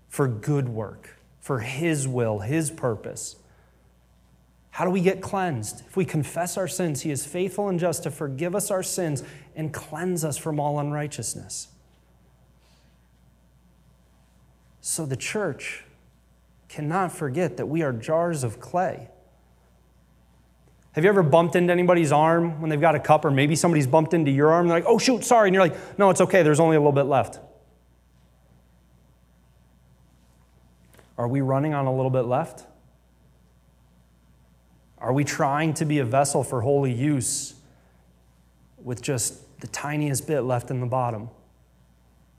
for 0.10 0.28
good 0.28 0.70
work, 0.70 1.18
for 1.40 1.60
his 1.60 2.08
will, 2.08 2.40
his 2.40 2.70
purpose. 2.70 3.38
How 4.74 4.86
do 4.86 4.90
we 4.90 5.02
get 5.02 5.22
cleansed? 5.22 5.84
If 5.86 5.96
we 5.96 6.04
confess 6.04 6.58
our 6.58 6.68
sins, 6.68 7.02
He 7.02 7.12
is 7.12 7.28
faithful 7.28 7.70
and 7.70 7.80
just 7.80 8.02
to 8.04 8.12
forgive 8.12 8.56
us 8.56 8.72
our 8.72 8.82
sins 8.82 9.24
and 9.56 9.72
cleanse 9.72 10.26
us 10.26 10.36
from 10.36 10.60
all 10.60 10.80
unrighteousness. 10.80 11.68
So 14.82 15.06
the 15.06 15.16
church 15.16 15.84
cannot 16.70 17.12
forget 17.12 17.58
that 17.58 17.68
we 17.68 17.84
are 17.84 17.94
jars 17.94 18.44
of 18.44 18.60
clay. 18.60 19.10
Have 20.94 21.04
you 21.04 21.10
ever 21.10 21.24
bumped 21.24 21.56
into 21.56 21.74
anybody's 21.74 22.12
arm 22.12 22.62
when 22.62 22.70
they've 22.70 22.80
got 22.80 22.96
a 22.96 23.00
cup, 23.00 23.26
or 23.26 23.32
maybe 23.32 23.56
somebody's 23.56 23.88
bumped 23.88 24.14
into 24.14 24.30
your 24.32 24.52
arm? 24.52 24.68
They're 24.68 24.78
like, 24.78 24.88
oh, 24.88 25.00
shoot, 25.00 25.24
sorry. 25.24 25.50
And 25.50 25.56
you're 25.56 25.64
like, 25.64 25.98
no, 25.98 26.12
it's 26.12 26.22
okay. 26.22 26.44
There's 26.44 26.60
only 26.60 26.76
a 26.76 26.80
little 26.80 26.92
bit 26.92 27.06
left. 27.06 27.40
Are 31.18 31.28
we 31.28 31.42
running 31.42 31.74
on 31.74 31.88
a 31.88 31.96
little 31.96 32.12
bit 32.12 32.24
left? 32.24 32.66
Are 35.00 35.14
we 35.14 35.24
trying 35.24 35.74
to 35.76 35.86
be 35.86 36.00
a 36.00 36.06
vessel 36.06 36.44
for 36.44 36.62
holy 36.62 36.94
use 36.94 37.56
with 38.78 39.02
just 39.02 39.60
the 39.60 39.68
tiniest 39.68 40.28
bit 40.28 40.42
left 40.42 40.70
in 40.70 40.80
the 40.80 40.86
bottom? 40.86 41.30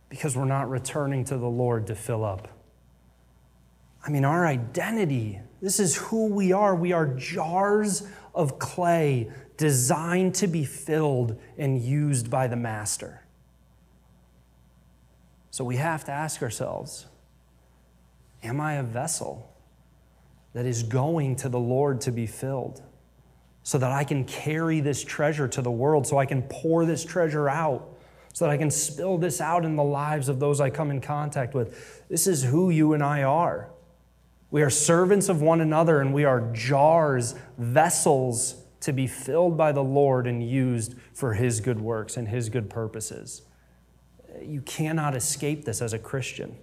Because 0.09 0.37
we're 0.37 0.45
not 0.45 0.71
returning 0.71 1.25
to 1.25 1.37
the 1.37 1.49
Lord 1.49 1.89
to 1.89 1.95
fill 1.95 2.25
up. 2.25 2.49
I 4.07 4.11
mean, 4.11 4.25
our 4.25 4.47
identity, 4.47 5.41
this 5.61 5.81
is 5.81 5.97
who 5.97 6.27
we 6.27 6.53
are. 6.53 6.75
We 6.75 6.93
are 6.93 7.07
jars 7.07 8.07
of 8.35 8.59
clay 8.59 9.31
designed 9.57 10.35
to 10.37 10.47
be 10.47 10.65
filled 10.65 11.41
and 11.57 11.81
used 11.81 12.31
by 12.31 12.47
the 12.47 12.57
Master. 12.57 13.23
So 15.51 15.65
we 15.65 15.77
have 15.77 16.05
to 16.05 16.13
ask 16.13 16.43
ourselves 16.43 17.07
Am 18.43 18.61
I 18.61 18.75
a 18.75 18.83
vessel? 18.83 19.55
that 20.55 20.67
is 20.67 20.83
going 20.83 21.37
to 21.37 21.49
the 21.49 21.59
Lord 21.59 22.01
to 22.03 22.13
be 22.13 22.27
filled 22.27 22.83
so 23.63 23.77
that 23.79 23.93
I 23.93 24.05
can 24.05 24.25
carry 24.25 24.81
this 24.81 25.05
treasure 25.05 25.49
to 25.49 25.63
the 25.63 25.71
world, 25.71 26.07
so 26.07 26.19
I 26.19 26.27
can 26.27 26.43
pour 26.43 26.85
this 26.87 27.05
treasure 27.05 27.49
out, 27.49 27.97
so 28.33 28.45
that 28.45 28.51
I 28.51 28.57
can 28.57 28.71
spill 28.71 29.19
this 29.19 29.41
out 29.41 29.65
in 29.65 29.77
the 29.77 29.85
lives 29.85 30.29
of 30.29 30.39
those 30.39 30.61
I 30.61 30.71
come 30.71 30.91
in 30.91 31.01
contact 31.01 31.55
with. 31.55 32.09
This 32.09 32.27
is 32.27 32.43
who 32.43 32.71
you 32.71 32.93
and 32.93 33.03
I 33.03 33.23
are. 33.23 33.71
We 34.55 34.63
are 34.63 34.71
servants 34.71 35.29
of 35.29 35.43
one 35.43 35.61
another, 35.61 36.01
and 36.01 36.15
we 36.15 36.23
are 36.23 36.41
jars, 36.53 37.35
vessels 37.59 38.55
to 38.83 38.93
be 38.93 39.09
filled 39.09 39.57
by 39.57 39.73
the 39.73 39.83
Lord 39.83 40.29
and 40.29 40.49
used 40.49 40.95
for 41.13 41.35
His 41.35 41.59
good 41.59 41.81
works 41.81 42.17
and 42.17 42.29
His 42.29 42.51
good 42.51 42.71
purposes. 42.71 43.43
You 44.41 44.61
cannot 44.61 45.17
escape 45.17 45.65
this 45.65 45.83
as 45.83 45.93
a 45.93 45.99
Christian. 45.99 46.57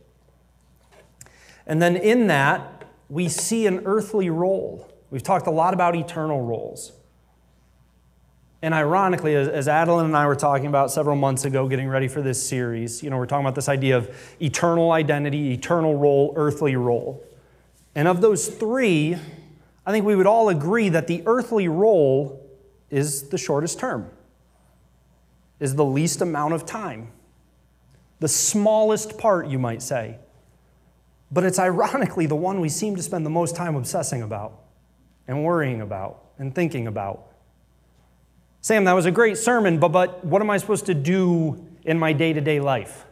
And 1.67 1.81
then 1.81 1.98
in 1.98 2.27
that, 2.27 2.86
we 3.10 3.27
see 3.27 3.67
an 3.67 3.81
earthly 3.83 4.29
role. 4.29 4.89
We've 5.10 5.21
talked 5.21 5.48
a 5.48 5.51
lot 5.51 5.74
about 5.74 5.93
eternal 5.93 6.39
roles. 6.39 6.93
And 8.62 8.74
ironically, 8.74 9.36
as, 9.36 9.67
Adeline 9.67 10.05
and 10.05 10.15
I 10.15 10.27
were 10.27 10.36
talking 10.38 10.67
about 10.67 10.91
several 10.91 11.17
months 11.17 11.43
ago, 11.43 11.67
getting 11.67 11.89
ready 11.89 12.07
for 12.07 12.21
this 12.21 12.41
series, 12.41 13.03
you 13.03 13.10
know, 13.10 13.17
we're 13.17 13.25
talking 13.25 13.45
about 13.45 13.55
this 13.55 13.67
idea 13.67 13.98
of 13.98 14.10
eternal 14.39 14.93
identity, 14.93 15.51
eternal 15.51 15.98
role, 15.98 16.33
earthly 16.38 16.77
role. 16.77 17.21
And 17.95 18.07
of 18.07 18.21
those 18.21 18.48
three, 18.48 19.15
I 19.86 19.91
think 19.91 20.05
we 20.05 20.15
would 20.15 20.27
all 20.27 20.50
agree 20.50 20.89
that 20.89 21.07
the 21.07 21.24
earthly 21.25 21.67
role 21.67 22.50
is 22.89 23.29
the 23.29 23.38
shortest 23.38 23.79
term, 23.79 24.10
is 25.60 25.75
the 25.75 25.86
least 25.86 26.21
amount 26.21 26.53
of 26.53 26.65
time, 26.65 27.12
the 28.19 28.27
smallest 28.27 29.17
part, 29.17 29.48
you 29.48 29.60
might 29.60 29.81
say. 29.81 30.17
But 31.31 31.43
it's 31.43 31.60
ironically 31.60 32.25
the 32.25 32.36
one 32.36 32.60
we 32.60 32.69
seem 32.69 32.95
to 32.95 33.03
spend 33.03 33.25
the 33.25 33.29
most 33.29 33.55
time 33.55 33.75
obsessing 33.75 34.21
about 34.21 34.60
and 35.27 35.43
worrying 35.43 35.81
about 35.81 36.24
and 36.38 36.53
thinking 36.53 36.88
about. 36.88 37.27
Sam, 38.62 38.83
that 38.83 38.93
was 38.93 39.05
a 39.05 39.12
great 39.12 39.38
sermon, 39.38 39.79
but, 39.79 39.89
but 39.89 40.24
what 40.24 40.41
am 40.41 40.50
I 40.50 40.57
supposed 40.57 40.86
to 40.86 40.93
do 40.93 41.65
in 41.83 41.98
my 41.98 42.13
day 42.13 42.33
to 42.33 42.41
day 42.41 42.60
life? 42.60 43.05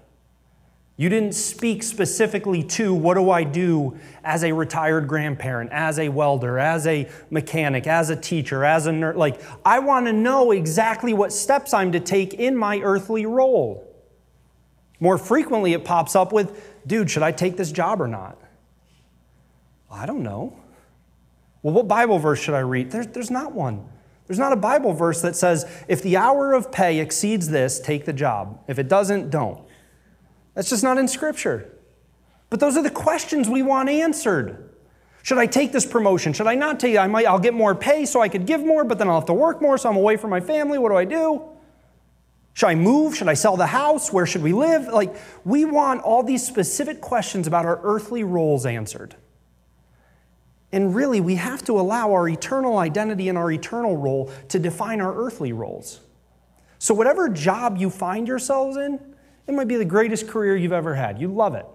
You 1.00 1.08
didn't 1.08 1.32
speak 1.32 1.82
specifically 1.84 2.62
to 2.62 2.94
what 2.94 3.14
do 3.14 3.32
I 3.32 3.46
do 3.46 3.98
as 4.22 4.44
a 4.44 4.52
retired 4.52 5.08
grandparent, 5.08 5.72
as 5.72 5.98
a 5.98 6.10
welder, 6.10 6.60
as 6.60 6.86
a 6.86 7.10
mechanic, 7.30 7.88
as 7.88 8.10
a 8.10 8.18
teacher, 8.18 8.66
as 8.66 8.86
a 8.86 8.92
nurse. 8.92 9.16
Like, 9.16 9.42
I 9.64 9.80
want 9.80 10.08
to 10.08 10.12
know 10.12 10.52
exactly 10.52 11.14
what 11.14 11.32
steps 11.32 11.74
I'm 11.74 11.94
to 11.94 12.02
take 12.02 12.34
in 12.34 12.54
my 12.54 12.80
earthly 12.80 13.26
role. 13.26 13.88
More 15.00 15.18
frequently, 15.18 15.72
it 15.72 15.86
pops 15.86 16.18
up 16.18 16.34
with, 16.34 16.70
dude, 16.86 17.10
should 17.10 17.24
I 17.24 17.32
take 17.32 17.56
this 17.56 17.72
job 17.72 18.02
or 18.02 18.08
not? 18.10 18.38
I 19.90 20.06
don't 20.06 20.22
know. 20.22 20.60
Well, 21.62 21.74
what 21.76 21.88
Bible 21.88 22.20
verse 22.20 22.42
should 22.42 22.56
I 22.56 22.60
read? 22.60 22.92
There's, 22.92 23.08
there's 23.08 23.32
not 23.32 23.54
one. 23.54 23.88
There's 24.28 24.38
not 24.38 24.52
a 24.52 24.58
Bible 24.58 24.92
verse 24.92 25.22
that 25.22 25.38
says, 25.38 25.66
if 25.88 26.02
the 26.02 26.18
hour 26.18 26.52
of 26.52 26.74
pay 26.74 27.00
exceeds 27.00 27.48
this, 27.48 27.80
take 27.80 28.04
the 28.04 28.12
job. 28.12 28.60
If 28.68 28.80
it 28.80 28.90
doesn't, 28.90 29.30
don't. 29.30 29.66
That's 30.60 30.72
just 30.72 30.84
not 30.84 30.98
in 30.98 31.08
Scripture. 31.08 31.72
But 32.50 32.60
those 32.60 32.76
are 32.76 32.84
the 32.84 32.90
questions 32.90 33.48
we 33.48 33.62
want 33.62 33.88
answered. 33.88 34.72
Should 35.24 35.38
I 35.38 35.46
take 35.46 35.72
this 35.72 35.86
promotion? 35.86 36.34
Should 36.34 36.48
I 36.48 36.56
not 36.56 36.82
take 36.82 36.96
it? 36.96 36.98
I 36.98 37.08
might 37.08 37.26
I'll 37.26 37.40
get 37.40 37.54
more 37.54 37.74
pay 37.74 38.06
so 38.06 38.20
I 38.20 38.28
could 38.28 38.46
give 38.46 38.60
more, 38.60 38.84
but 38.84 38.98
then 38.98 39.08
I'll 39.08 39.22
have 39.22 39.28
to 39.28 39.34
work 39.34 39.62
more, 39.62 39.78
so 39.78 39.88
I'm 39.88 39.96
away 39.96 40.18
from 40.18 40.32
my 40.32 40.42
family. 40.42 40.78
What 40.78 40.90
do 40.90 40.98
I 40.98 41.06
do? 41.06 41.44
Should 42.56 42.68
I 42.68 42.76
move? 42.76 43.16
Should 43.16 43.30
I 43.30 43.36
sell 43.36 43.56
the 43.56 43.68
house? 43.68 44.12
Where 44.12 44.26
should 44.26 44.44
we 44.44 44.52
live? 44.52 44.90
Like, 44.90 45.16
we 45.46 45.64
want 45.64 46.02
all 46.02 46.24
these 46.24 46.46
specific 46.46 47.00
questions 47.00 47.48
about 47.48 47.66
our 47.66 47.80
earthly 47.82 48.26
roles 48.26 48.66
answered. 48.66 49.16
And 50.74 50.94
really, 50.94 51.22
we 51.22 51.36
have 51.36 51.64
to 51.68 51.80
allow 51.80 52.12
our 52.12 52.28
eternal 52.28 52.80
identity 52.80 53.30
and 53.30 53.38
our 53.38 53.50
eternal 53.50 53.96
role 53.96 54.30
to 54.50 54.60
define 54.60 55.00
our 55.00 55.16
earthly 55.16 55.54
roles. 55.54 56.02
So, 56.80 56.94
whatever 56.94 57.30
job 57.30 57.78
you 57.78 57.90
find 57.90 58.28
yourselves 58.28 58.76
in, 58.76 59.16
it 59.50 59.54
might 59.54 59.68
be 59.68 59.78
the 59.78 59.86
greatest 59.86 60.28
career 60.28 60.56
you've 60.56 60.72
ever 60.72 60.94
had. 60.94 61.20
You 61.20 61.28
love 61.28 61.56
it. 61.56 61.66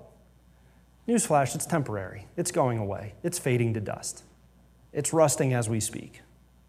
Newsflash, 1.09 1.57
it's 1.57 1.67
temporary. 1.67 2.29
It's 2.37 2.53
going 2.53 2.79
away. 2.79 3.15
It's 3.25 3.37
fading 3.37 3.75
to 3.75 3.81
dust. 3.81 4.23
It's 4.93 5.13
rusting 5.13 5.53
as 5.53 5.69
we 5.69 5.81
speak. 5.81 6.23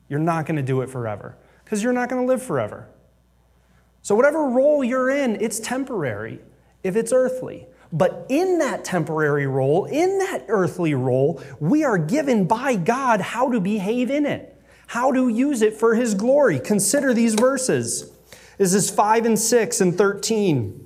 You're 0.09 0.17
not 0.17 0.47
going 0.47 0.55
to 0.55 0.63
do 0.63 0.81
it 0.81 0.89
forever 0.89 1.37
because 1.63 1.83
you're 1.83 1.93
not 1.93 2.09
going 2.09 2.23
to 2.23 2.27
live 2.27 2.41
forever. 2.41 2.87
So, 4.01 4.15
whatever 4.15 4.49
role 4.49 4.83
you're 4.83 5.11
in, 5.11 5.39
it's 5.39 5.59
temporary 5.59 6.39
if 6.83 6.95
it's 6.95 7.13
earthly. 7.13 7.67
But 7.93 8.25
in 8.29 8.57
that 8.57 8.83
temporary 8.83 9.45
role, 9.45 9.85
in 9.85 10.17
that 10.17 10.45
earthly 10.47 10.95
role, 10.95 11.39
we 11.59 11.83
are 11.83 11.99
given 11.99 12.45
by 12.45 12.77
God 12.77 13.21
how 13.21 13.51
to 13.51 13.59
behave 13.59 14.09
in 14.09 14.25
it, 14.25 14.59
how 14.87 15.11
to 15.11 15.29
use 15.29 15.61
it 15.61 15.75
for 15.75 15.93
His 15.93 16.15
glory. 16.15 16.59
Consider 16.59 17.13
these 17.13 17.35
verses. 17.35 18.11
This 18.57 18.73
is 18.73 18.89
5 18.89 19.25
and 19.25 19.37
6 19.37 19.81
and 19.81 19.95
13. 19.95 20.84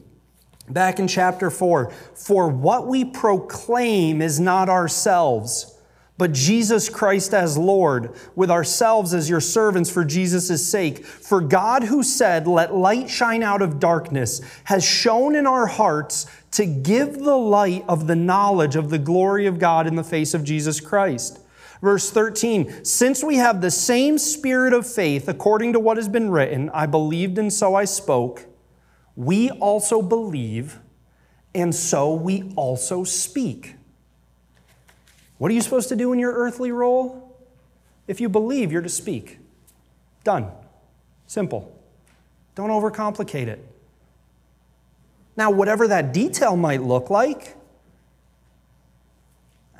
Back 0.70 1.00
in 1.00 1.08
chapter 1.08 1.50
4, 1.50 1.92
for 2.14 2.48
what 2.48 2.86
we 2.88 3.04
proclaim 3.04 4.22
is 4.22 4.40
not 4.40 4.70
ourselves, 4.70 5.76
but 6.18 6.32
Jesus 6.32 6.90
Christ 6.90 7.34
as 7.34 7.58
Lord, 7.58 8.14
with 8.36 8.52
ourselves 8.52 9.14
as 9.14 9.30
your 9.30 9.40
servants 9.40 9.90
for 9.90 10.04
Jesus' 10.04 10.70
sake. 10.70 11.04
For 11.06 11.42
God, 11.42 11.84
who 11.84 12.04
said, 12.04 12.46
Let 12.46 12.76
light 12.76 13.10
shine 13.10 13.42
out 13.42 13.62
of 13.62 13.80
darkness, 13.80 14.42
has 14.66 14.84
shone 14.86 15.34
in 15.36 15.48
our 15.48 15.66
hearts 15.66 16.28
to 16.52 16.66
give 16.66 17.20
the 17.20 17.38
light 17.38 17.86
of 17.88 18.06
the 18.06 18.18
knowledge 18.18 18.76
of 18.76 18.90
the 18.90 19.00
glory 19.00 19.48
of 19.48 19.60
God 19.60 19.88
in 19.88 19.96
the 19.96 20.04
face 20.04 20.34
of 20.34 20.44
Jesus 20.44 20.80
Christ. 20.80 21.40
Verse 21.82 22.12
13, 22.12 22.84
since 22.84 23.24
we 23.24 23.38
have 23.38 23.62
the 23.62 23.72
same 23.72 24.18
spirit 24.18 24.74
of 24.74 24.86
faith, 24.86 25.30
according 25.30 25.72
to 25.74 25.80
what 25.80 25.96
has 25.96 26.10
been 26.10 26.30
written, 26.30 26.70
I 26.72 26.86
believed 26.86 27.38
and 27.38 27.52
so 27.52 27.76
I 27.76 27.86
spoke 27.86 28.46
we 29.20 29.52
also 29.52 30.02
believe, 30.02 30.80
and 31.54 31.76
so 31.76 32.14
we 32.14 32.54
also 32.56 33.04
speak. 33.04 33.76
What 35.40 35.52
are 35.52 35.54
you 35.54 35.62
supposed 35.62 35.90
to 35.90 35.98
do 35.98 36.14
in 36.14 36.20
your 36.20 36.32
earthly 36.32 36.72
role? 36.72 37.38
If 38.08 38.22
you 38.22 38.30
believe, 38.30 38.72
you're 38.72 38.82
to 38.82 38.88
speak. 38.88 39.40
Done. 40.24 40.50
Simple. 41.28 41.78
Don't 42.56 42.70
overcomplicate 42.70 43.48
it. 43.48 43.68
Now, 45.36 45.52
whatever 45.52 45.90
that 45.90 46.14
detail 46.14 46.56
might 46.56 46.82
look 46.82 47.10
like, 47.10 47.58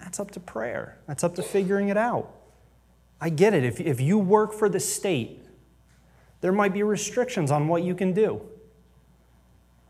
that's 0.02 0.20
up 0.20 0.32
to 0.32 0.42
prayer. 0.42 0.98
That's 1.08 1.24
up 1.24 1.36
to 1.36 1.44
figuring 1.44 1.88
it 1.88 1.98
out. 1.98 2.30
I 3.22 3.30
get 3.30 3.54
it. 3.54 3.64
If, 3.64 3.80
if 3.80 4.02
you 4.02 4.18
work 4.18 4.52
for 4.52 4.68
the 4.68 4.82
state, 4.82 5.40
there 6.42 6.52
might 6.52 6.74
be 6.74 6.84
restrictions 6.84 7.52
on 7.52 7.70
what 7.70 7.84
you 7.84 7.96
can 7.96 8.12
do. 8.12 8.42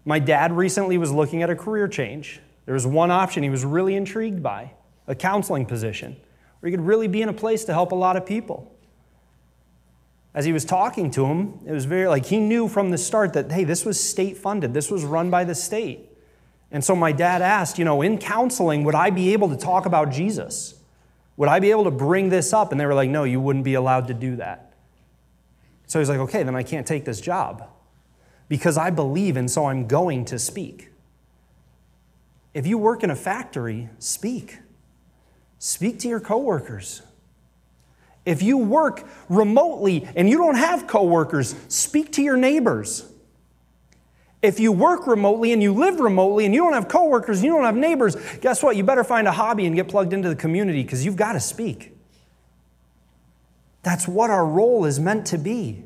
My 0.09 0.17
dad 0.17 0.51
recently 0.51 0.97
was 0.97 1.11
looking 1.11 1.43
at 1.43 1.51
a 1.51 1.55
career 1.55 1.87
change. 1.87 2.39
There 2.65 2.73
was 2.73 2.87
one 2.87 3.11
option 3.11 3.43
he 3.43 3.51
was 3.51 3.63
really 3.63 3.93
intrigued 3.93 4.41
by 4.41 4.71
a 5.05 5.13
counseling 5.13 5.67
position 5.67 6.17
where 6.59 6.71
he 6.71 6.75
could 6.75 6.83
really 6.83 7.07
be 7.07 7.21
in 7.21 7.29
a 7.29 7.33
place 7.33 7.63
to 7.65 7.73
help 7.73 7.91
a 7.91 7.95
lot 7.95 8.17
of 8.17 8.25
people. 8.25 8.75
As 10.33 10.45
he 10.45 10.51
was 10.51 10.65
talking 10.65 11.11
to 11.11 11.27
him, 11.27 11.59
it 11.63 11.71
was 11.73 11.85
very 11.85 12.07
like 12.07 12.25
he 12.25 12.39
knew 12.39 12.67
from 12.67 12.89
the 12.89 12.97
start 12.97 13.33
that, 13.33 13.51
hey, 13.51 13.63
this 13.65 13.85
was 13.85 14.03
state 14.03 14.35
funded, 14.35 14.73
this 14.73 14.89
was 14.89 15.03
run 15.03 15.29
by 15.29 15.43
the 15.43 15.53
state. 15.53 16.09
And 16.71 16.83
so 16.83 16.95
my 16.95 17.11
dad 17.11 17.43
asked, 17.43 17.77
you 17.77 17.85
know, 17.85 18.01
in 18.01 18.17
counseling, 18.17 18.83
would 18.85 18.95
I 18.95 19.11
be 19.11 19.31
able 19.33 19.49
to 19.49 19.57
talk 19.57 19.85
about 19.85 20.09
Jesus? 20.09 20.73
Would 21.37 21.49
I 21.49 21.59
be 21.59 21.69
able 21.69 21.83
to 21.83 21.91
bring 21.91 22.29
this 22.29 22.51
up? 22.51 22.71
And 22.71 22.81
they 22.81 22.87
were 22.87 22.95
like, 22.95 23.11
no, 23.11 23.25
you 23.25 23.39
wouldn't 23.39 23.63
be 23.63 23.75
allowed 23.75 24.07
to 24.07 24.15
do 24.15 24.37
that. 24.37 24.73
So 25.85 25.99
he's 25.99 26.09
like, 26.09 26.17
okay, 26.17 26.41
then 26.41 26.55
I 26.55 26.63
can't 26.63 26.87
take 26.87 27.05
this 27.05 27.21
job 27.21 27.69
because 28.49 28.77
I 28.77 28.89
believe 28.89 29.37
and 29.37 29.49
so 29.49 29.67
I'm 29.67 29.87
going 29.87 30.25
to 30.25 30.39
speak. 30.39 30.89
If 32.53 32.67
you 32.67 32.77
work 32.77 33.03
in 33.03 33.11
a 33.11 33.15
factory, 33.15 33.89
speak. 33.99 34.57
Speak 35.59 35.99
to 35.99 36.09
your 36.09 36.19
coworkers. 36.19 37.03
If 38.25 38.41
you 38.41 38.57
work 38.57 39.07
remotely 39.29 40.07
and 40.15 40.29
you 40.29 40.37
don't 40.37 40.57
have 40.57 40.87
coworkers, 40.87 41.55
speak 41.67 42.11
to 42.13 42.21
your 42.21 42.37
neighbors. 42.37 43.05
If 44.41 44.59
you 44.59 44.71
work 44.71 45.05
remotely 45.05 45.51
and 45.51 45.61
you 45.61 45.73
live 45.73 45.99
remotely 45.99 46.45
and 46.45 46.53
you 46.53 46.61
don't 46.61 46.73
have 46.73 46.87
coworkers 46.87 47.39
and 47.39 47.45
you 47.45 47.51
don't 47.51 47.65
have 47.65 47.75
neighbors, 47.75 48.15
guess 48.39 48.63
what? 48.63 48.75
You 48.75 48.83
better 48.83 49.03
find 49.03 49.27
a 49.27 49.31
hobby 49.31 49.65
and 49.65 49.75
get 49.75 49.87
plugged 49.87 50.13
into 50.13 50.29
the 50.29 50.35
community 50.35 50.81
because 50.81 51.03
you've 51.05 51.17
got 51.17 51.33
to 51.33 51.39
speak. 51.39 51.93
That's 53.83 54.07
what 54.07 54.29
our 54.29 54.45
role 54.45 54.85
is 54.85 54.99
meant 54.99 55.27
to 55.27 55.37
be. 55.37 55.83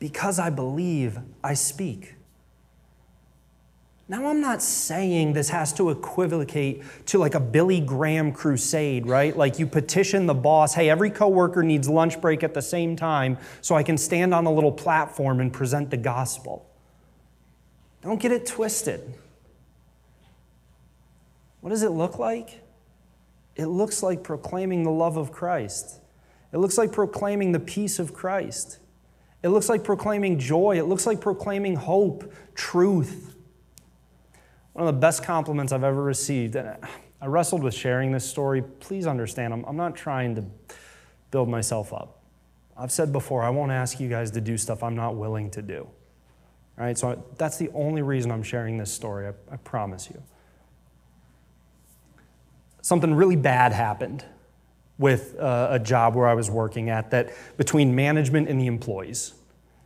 Because 0.00 0.40
I 0.40 0.50
believe, 0.50 1.18
I 1.44 1.54
speak. 1.54 2.16
Now, 4.08 4.26
I'm 4.26 4.40
not 4.40 4.60
saying 4.60 5.34
this 5.34 5.50
has 5.50 5.72
to 5.74 5.90
equivocate 5.90 6.82
to 7.06 7.18
like 7.18 7.36
a 7.36 7.40
Billy 7.40 7.78
Graham 7.78 8.32
crusade, 8.32 9.06
right? 9.06 9.36
Like 9.36 9.60
you 9.60 9.68
petition 9.68 10.26
the 10.26 10.34
boss, 10.34 10.74
hey, 10.74 10.90
every 10.90 11.10
coworker 11.10 11.62
needs 11.62 11.88
lunch 11.88 12.20
break 12.20 12.42
at 12.42 12.52
the 12.52 12.60
same 12.60 12.96
time 12.96 13.38
so 13.60 13.76
I 13.76 13.84
can 13.84 13.96
stand 13.96 14.34
on 14.34 14.46
a 14.46 14.52
little 14.52 14.72
platform 14.72 15.38
and 15.38 15.52
present 15.52 15.90
the 15.90 15.96
gospel. 15.96 16.68
Don't 18.02 18.20
get 18.20 18.32
it 18.32 18.46
twisted. 18.46 19.14
What 21.60 21.70
does 21.70 21.84
it 21.84 21.90
look 21.90 22.18
like? 22.18 22.62
It 23.54 23.66
looks 23.66 24.02
like 24.02 24.24
proclaiming 24.24 24.82
the 24.82 24.90
love 24.90 25.18
of 25.18 25.30
Christ. 25.30 26.00
It 26.52 26.58
looks 26.58 26.76
like 26.76 26.90
proclaiming 26.90 27.52
the 27.52 27.60
peace 27.60 28.00
of 28.00 28.12
Christ. 28.12 28.80
It 29.42 29.48
looks 29.48 29.68
like 29.68 29.84
proclaiming 29.84 30.38
joy. 30.38 30.78
It 30.78 30.84
looks 30.84 31.06
like 31.06 31.20
proclaiming 31.20 31.76
hope, 31.76 32.32
truth. 32.54 33.34
One 34.72 34.86
of 34.86 34.94
the 34.94 35.00
best 35.00 35.22
compliments 35.22 35.72
I've 35.72 35.84
ever 35.84 36.02
received, 36.02 36.56
and 36.56 36.76
I 37.20 37.26
wrestled 37.26 37.62
with 37.62 37.74
sharing 37.74 38.12
this 38.12 38.28
story. 38.28 38.62
Please 38.62 39.06
understand, 39.06 39.52
I'm, 39.66 39.76
not 39.76 39.96
trying 39.96 40.34
to 40.36 40.44
build 41.30 41.48
myself 41.48 41.92
up. 41.92 42.22
I've 42.76 42.92
said 42.92 43.12
before, 43.12 43.42
I 43.42 43.50
won't 43.50 43.72
ask 43.72 44.00
you 44.00 44.08
guys 44.08 44.30
to 44.32 44.40
do 44.40 44.56
stuff 44.56 44.82
I'm 44.82 44.96
not 44.96 45.16
willing 45.16 45.50
to 45.52 45.62
do. 45.62 45.88
All 46.78 46.86
right, 46.86 46.96
so 46.96 47.22
that's 47.36 47.58
the 47.58 47.70
only 47.74 48.00
reason 48.02 48.30
I'm 48.30 48.42
sharing 48.42 48.78
this 48.78 48.92
story, 48.92 49.26
I, 49.26 49.32
I 49.52 49.56
promise 49.56 50.08
you. 50.08 50.22
Something 52.80 53.12
really 53.14 53.36
bad 53.36 53.72
happened 53.72 54.24
with 55.00 55.34
uh, 55.40 55.68
a 55.70 55.78
job 55.78 56.14
where 56.14 56.28
I 56.28 56.34
was 56.34 56.50
working 56.50 56.90
at 56.90 57.10
that 57.10 57.30
between 57.56 57.94
management 57.94 58.50
and 58.50 58.60
the 58.60 58.66
employees. 58.66 59.32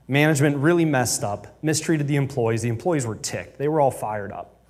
Management 0.09 0.57
really 0.57 0.85
messed 0.85 1.23
up, 1.23 1.57
mistreated 1.63 2.09
the 2.09 2.17
employees. 2.17 2.63
The 2.63 2.69
employees 2.69 3.07
were 3.07 3.15
ticked, 3.15 3.57
they 3.57 3.69
were 3.69 3.81
all 3.81 3.93
fired 3.93 4.33
up. 4.33 4.61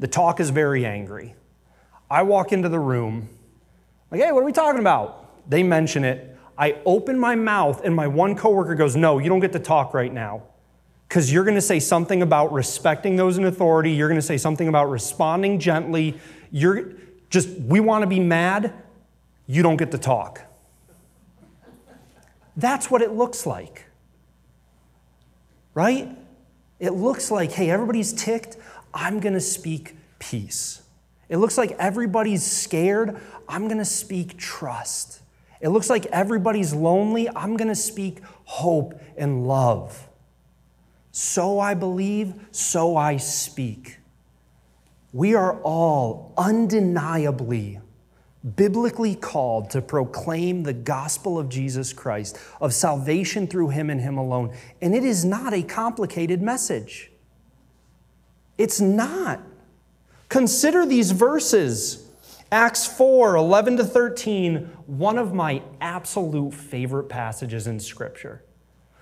The 0.00 0.08
talk 0.08 0.40
is 0.40 0.48
very 0.48 0.86
angry. 0.86 1.34
I 2.10 2.22
walk 2.22 2.50
into 2.50 2.70
the 2.70 2.78
room, 2.78 3.28
like, 4.10 4.22
hey, 4.22 4.32
what 4.32 4.40
are 4.40 4.46
we 4.46 4.52
talking 4.52 4.80
about? 4.80 5.48
They 5.50 5.62
mention 5.62 6.02
it. 6.02 6.34
I 6.56 6.78
open 6.86 7.18
my 7.18 7.34
mouth, 7.34 7.84
and 7.84 7.94
my 7.94 8.06
one 8.06 8.36
coworker 8.36 8.74
goes, 8.74 8.96
No, 8.96 9.18
you 9.18 9.28
don't 9.28 9.40
get 9.40 9.52
to 9.52 9.58
talk 9.58 9.92
right 9.92 10.12
now. 10.12 10.44
Because 11.08 11.30
you're 11.30 11.44
going 11.44 11.56
to 11.56 11.60
say 11.60 11.78
something 11.78 12.22
about 12.22 12.52
respecting 12.52 13.16
those 13.16 13.36
in 13.36 13.44
authority. 13.44 13.92
You're 13.92 14.08
going 14.08 14.18
to 14.20 14.26
say 14.26 14.38
something 14.38 14.66
about 14.66 14.86
responding 14.86 15.58
gently. 15.58 16.18
You're 16.50 16.92
just, 17.28 17.50
we 17.50 17.80
want 17.80 18.02
to 18.02 18.06
be 18.06 18.18
mad 18.18 18.72
you 19.46 19.62
don't 19.62 19.76
get 19.76 19.90
to 19.90 19.98
talk. 19.98 20.42
That's 22.56 22.90
what 22.90 23.02
it 23.02 23.12
looks 23.12 23.46
like. 23.46 23.86
Right? 25.74 26.08
It 26.78 26.90
looks 26.90 27.30
like, 27.30 27.52
hey, 27.52 27.70
everybody's 27.70 28.12
ticked. 28.12 28.56
I'm 28.92 29.20
going 29.20 29.34
to 29.34 29.40
speak 29.40 29.96
peace. 30.18 30.82
It 31.28 31.38
looks 31.38 31.58
like 31.58 31.72
everybody's 31.72 32.44
scared. 32.44 33.20
I'm 33.48 33.66
going 33.66 33.78
to 33.78 33.84
speak 33.84 34.38
trust. 34.38 35.20
It 35.60 35.70
looks 35.70 35.90
like 35.90 36.06
everybody's 36.06 36.74
lonely. 36.74 37.28
I'm 37.28 37.56
going 37.56 37.68
to 37.68 37.74
speak 37.74 38.20
hope 38.44 39.00
and 39.16 39.46
love. 39.46 40.08
So 41.10 41.58
I 41.58 41.74
believe, 41.74 42.34
so 42.50 42.96
I 42.96 43.16
speak. 43.16 43.98
We 45.12 45.34
are 45.34 45.60
all 45.62 46.34
undeniably 46.36 47.80
biblically 48.56 49.14
called 49.14 49.70
to 49.70 49.80
proclaim 49.80 50.62
the 50.62 50.72
gospel 50.72 51.38
of 51.38 51.48
Jesus 51.48 51.92
Christ, 51.92 52.38
of 52.60 52.74
salvation 52.74 53.46
through 53.46 53.70
Him 53.70 53.88
and 53.88 54.00
Him 54.00 54.18
alone. 54.18 54.54
And 54.82 54.94
it 54.94 55.04
is 55.04 55.24
not 55.24 55.54
a 55.54 55.62
complicated 55.62 56.42
message. 56.42 57.10
It's 58.58 58.80
not. 58.80 59.40
Consider 60.28 60.84
these 60.84 61.10
verses. 61.10 62.00
Acts 62.52 62.86
4 62.86 63.36
11 63.36 63.78
to 63.78 63.84
13, 63.84 64.70
one 64.86 65.18
of 65.18 65.34
my 65.34 65.62
absolute 65.80 66.52
favorite 66.52 67.08
passages 67.08 67.66
in 67.66 67.80
Scripture. 67.80 68.44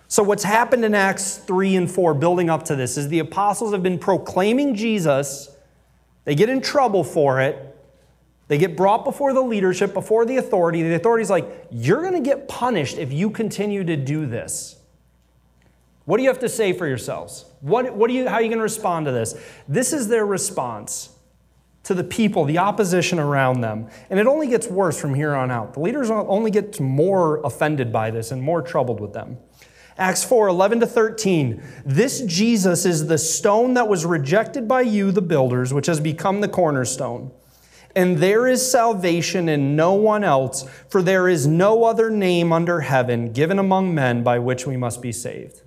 So, 0.09 0.23
what's 0.23 0.45
happened 0.45 0.85
in 0.85 0.95
Acts 0.95 1.39
3 1.39 1.77
and 1.77 1.91
4, 1.91 2.15
building 2.15 2.49
up 2.49 2.65
to 2.67 2.77
this, 2.77 2.97
is 2.97 3.09
the 3.09 3.19
apostles 3.19 3.73
have 3.73 3.83
been 3.83 3.99
proclaiming 3.99 4.75
Jesus. 4.75 5.49
They 6.25 6.35
get 6.35 6.49
in 6.49 6.61
trouble 6.61 7.03
for 7.03 7.41
it. 7.41 7.72
They 8.49 8.59
get 8.59 8.77
brought 8.77 9.05
before 9.05 9.33
the 9.33 9.41
leadership, 9.41 9.95
before 9.95 10.27
the 10.27 10.37
authority. 10.37 10.83
The 10.83 10.95
authority's 10.95 11.31
like, 11.31 11.69
You're 11.71 12.03
going 12.03 12.15
to 12.15 12.21
get 12.21 12.49
punished 12.49 12.99
if 12.99 13.13
you 13.13 13.31
continue 13.31 13.85
to 13.85 13.97
do 13.97 14.27
this. 14.27 14.77
What 16.05 16.17
do 16.17 16.25
you 16.25 16.29
have 16.29 16.41
to 16.41 16.49
say 16.49 16.73
for 16.73 16.87
yourselves? 16.87 17.45
What, 17.61 17.95
what 17.95 18.11
you, 18.11 18.29
how 18.29 18.37
are 18.37 18.43
you 18.43 18.49
going 18.49 18.59
to 18.59 18.65
respond 18.65 19.07
to 19.07 19.13
this? 19.13 19.41
This 19.69 19.93
is 19.93 20.09
their 20.09 20.27
response 20.27 21.11
to 21.85 21.95
the 21.95 22.05
people, 22.05 22.45
the 22.45 22.59
opposition 22.59 23.19
around 23.19 23.61
them. 23.61 23.89
And 24.11 24.19
it 24.19 24.27
only 24.27 24.49
gets 24.49 24.67
worse 24.67 25.01
from 25.01 25.15
here 25.15 25.35
on 25.35 25.51
out. 25.51 25.75
The 25.75 25.81
leaders 25.81 26.11
only 26.11 26.51
get 26.51 26.81
more 26.81 27.41
offended 27.45 27.93
by 27.93 28.11
this 28.11 28.31
and 28.31 28.43
more 28.43 28.63
troubled 28.63 29.01
with 29.01 29.13
them. 29.13 29.39
Acts 29.99 30.25
4 30.25 30.49
11 30.49 30.81
to 30.81 30.87
13. 30.87 31.63
This 31.85 32.23
Jesus 32.23 32.85
is 32.87 33.07
the 33.07 33.19
stone 33.19 33.75
that 33.75 33.89
was 33.89 34.07
rejected 34.07 34.67
by 34.67 34.83
you, 34.83 35.13
the 35.13 35.23
builders, 35.23 35.75
which 35.75 35.87
has 35.87 36.01
become 36.01 36.41
the 36.41 36.49
cornerstone. 36.49 37.31
And 37.95 38.19
there 38.19 38.47
is 38.47 38.71
salvation 38.71 39.49
in 39.49 39.77
no 39.77 39.93
one 39.93 40.25
else, 40.25 40.69
for 40.89 41.03
there 41.03 41.29
is 41.29 41.47
no 41.47 41.85
other 41.85 42.11
name 42.11 42.53
under 42.53 42.81
heaven 42.81 43.33
given 43.33 43.59
among 43.59 43.95
men 43.95 44.23
by 44.23 44.39
which 44.39 44.67
we 44.67 44.77
must 44.77 45.03
be 45.03 45.13
saved. 45.13 45.63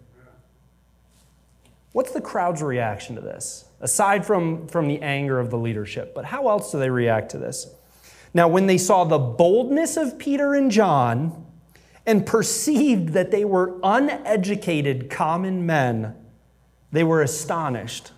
What's 1.91 2.11
the 2.11 2.21
crowd's 2.21 2.61
reaction 2.61 3.15
to 3.15 3.21
this? 3.21 3.65
Aside 3.79 4.25
from, 4.25 4.67
from 4.67 4.87
the 4.87 5.01
anger 5.01 5.39
of 5.39 5.49
the 5.49 5.57
leadership, 5.57 6.13
but 6.15 6.25
how 6.25 6.49
else 6.49 6.71
do 6.71 6.79
they 6.79 6.89
react 6.89 7.31
to 7.31 7.37
this? 7.37 7.67
Now, 8.33 8.47
when 8.49 8.67
they 8.67 8.77
saw 8.77 9.05
the 9.05 9.17
boldness 9.17 9.95
of 9.95 10.17
Peter 10.17 10.55
and 10.55 10.69
John 10.69 11.45
and 12.05 12.25
perceived 12.25 13.09
that 13.09 13.31
they 13.31 13.45
were 13.45 13.79
uneducated 13.81 15.09
common 15.09 15.65
men, 15.65 16.15
they 16.91 17.03
were 17.03 17.21
astonished 17.21 18.11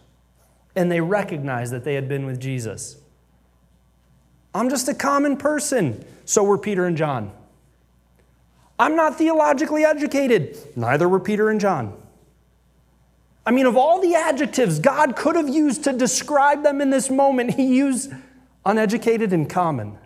and 0.76 0.92
they 0.92 1.02
recognized 1.02 1.74
that 1.74 1.84
they 1.84 1.96
had 1.96 2.08
been 2.08 2.26
with 2.26 2.40
Jesus. 2.40 2.98
I'm 4.58 4.70
just 4.70 4.88
a 4.90 4.94
common 4.94 5.38
person. 5.38 6.04
So 6.26 6.44
were 6.44 6.58
Peter 6.58 6.86
and 6.86 6.98
John. 6.98 7.32
I'm 8.80 8.96
not 8.96 9.18
theologically 9.18 9.86
educated. 9.86 10.58
Neither 10.76 11.08
were 11.08 11.20
Peter 11.20 11.50
and 11.50 11.60
John. 11.60 11.98
I 13.46 13.52
mean, 13.52 13.66
of 13.66 13.78
all 13.78 14.02
the 14.02 14.16
adjectives 14.16 14.80
God 14.80 15.16
could 15.16 15.36
have 15.36 15.48
used 15.48 15.86
to 15.86 15.94
describe 15.94 16.64
them 16.64 16.82
in 16.82 16.90
this 16.90 17.10
moment, 17.10 17.54
he 17.54 17.78
used 17.78 18.12
uneducated 18.66 19.32
and 19.32 19.50
common. 19.50 19.98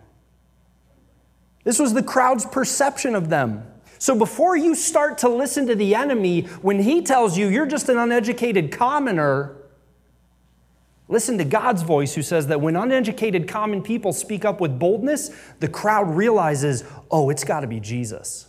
This 1.64 1.78
was 1.78 1.92
the 1.92 2.02
crowd's 2.02 2.46
perception 2.46 3.14
of 3.14 3.30
them. 3.30 3.66
So 3.98 4.14
before 4.16 4.56
you 4.56 4.74
start 4.74 5.18
to 5.18 5.28
listen 5.28 5.66
to 5.66 5.74
the 5.74 5.94
enemy, 5.94 6.42
when 6.60 6.80
he 6.80 7.02
tells 7.02 7.36
you 7.36 7.48
you're 7.48 7.66
just 7.66 7.88
an 7.88 7.98
uneducated 7.98 8.70
commoner, 8.70 9.56
listen 11.08 11.38
to 11.38 11.44
God's 11.44 11.82
voice 11.82 12.14
who 12.14 12.22
says 12.22 12.46
that 12.48 12.60
when 12.60 12.76
uneducated 12.76 13.48
common 13.48 13.82
people 13.82 14.12
speak 14.12 14.44
up 14.44 14.60
with 14.60 14.78
boldness, 14.78 15.30
the 15.60 15.68
crowd 15.68 16.14
realizes, 16.14 16.84
oh, 17.10 17.30
it's 17.30 17.44
got 17.44 17.60
to 17.60 17.66
be 17.66 17.80
Jesus. 17.80 18.46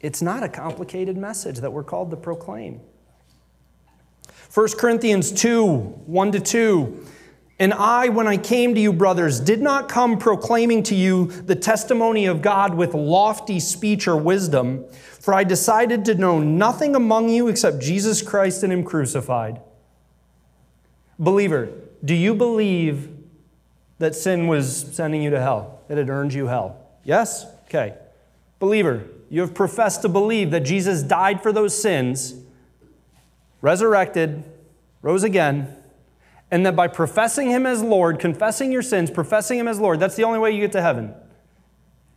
It's 0.00 0.22
not 0.22 0.42
a 0.42 0.48
complicated 0.48 1.16
message 1.16 1.58
that 1.58 1.72
we're 1.72 1.84
called 1.84 2.10
to 2.10 2.16
proclaim. 2.16 2.80
1 4.52 4.68
Corinthians 4.78 5.30
2 5.30 5.68
1 5.68 6.32
to 6.32 6.40
2. 6.40 7.06
And 7.60 7.74
I, 7.74 8.08
when 8.08 8.26
I 8.26 8.38
came 8.38 8.74
to 8.74 8.80
you, 8.80 8.90
brothers, 8.90 9.38
did 9.38 9.60
not 9.60 9.86
come 9.86 10.16
proclaiming 10.16 10.82
to 10.84 10.94
you 10.94 11.26
the 11.26 11.54
testimony 11.54 12.24
of 12.24 12.40
God 12.40 12.74
with 12.74 12.94
lofty 12.94 13.60
speech 13.60 14.08
or 14.08 14.16
wisdom, 14.16 14.86
for 15.20 15.34
I 15.34 15.44
decided 15.44 16.06
to 16.06 16.14
know 16.14 16.38
nothing 16.38 16.96
among 16.96 17.28
you 17.28 17.48
except 17.48 17.80
Jesus 17.80 18.22
Christ 18.22 18.62
and 18.62 18.72
Him 18.72 18.82
crucified. 18.82 19.60
Believer, 21.20 21.68
do 22.02 22.14
you 22.14 22.34
believe 22.34 23.08
that 23.98 24.14
sin 24.14 24.48
was 24.48 24.88
sending 24.92 25.22
you 25.22 25.30
to 25.30 25.40
hell, 25.40 25.82
that 25.88 25.98
it 25.98 26.08
earned 26.08 26.32
you 26.32 26.46
hell? 26.46 26.78
Yes? 27.04 27.46
Okay. 27.66 27.94
Believer, 28.58 29.04
you 29.28 29.42
have 29.42 29.54
professed 29.54 30.02
to 30.02 30.08
believe 30.08 30.50
that 30.50 30.60
Jesus 30.60 31.02
died 31.02 31.42
for 31.42 31.52
those 31.52 31.80
sins 31.80 32.34
resurrected, 33.60 34.42
rose 35.02 35.22
again, 35.22 35.76
and 36.50 36.64
that 36.64 36.74
by 36.74 36.88
professing 36.88 37.50
Him 37.50 37.66
as 37.66 37.82
Lord, 37.82 38.18
confessing 38.18 38.72
your 38.72 38.82
sins, 38.82 39.10
professing 39.10 39.58
Him 39.58 39.68
as 39.68 39.78
Lord, 39.78 40.00
that's 40.00 40.16
the 40.16 40.24
only 40.24 40.38
way 40.38 40.50
you 40.52 40.60
get 40.60 40.72
to 40.72 40.82
heaven. 40.82 41.14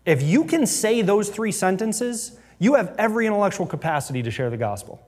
If 0.06 0.22
you 0.22 0.46
can 0.46 0.66
say 0.66 1.02
those 1.02 1.30
three 1.30 1.52
sentences, 1.52 2.38
you 2.60 2.76
have 2.76 2.96
every 2.98 3.28
intellectual 3.28 3.66
capacity 3.66 4.24
to 4.24 4.32
share 4.32 4.50
the 4.50 4.58
gospel. 4.58 5.06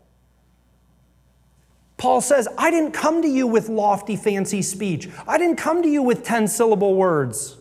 Paul 1.98 2.22
says, 2.22 2.48
I 2.58 2.72
didn't 2.72 2.92
come 2.92 3.22
to 3.22 3.28
you 3.28 3.48
with 3.48 3.70
lofty, 3.70 4.16
fancy 4.16 4.62
speech. 4.62 5.10
I 5.28 5.38
didn't 5.38 5.56
come 5.56 5.82
to 5.82 5.90
you 5.90 6.02
with 6.02 6.24
10 6.24 6.48
syllable 6.48 6.96
words. 6.96 7.58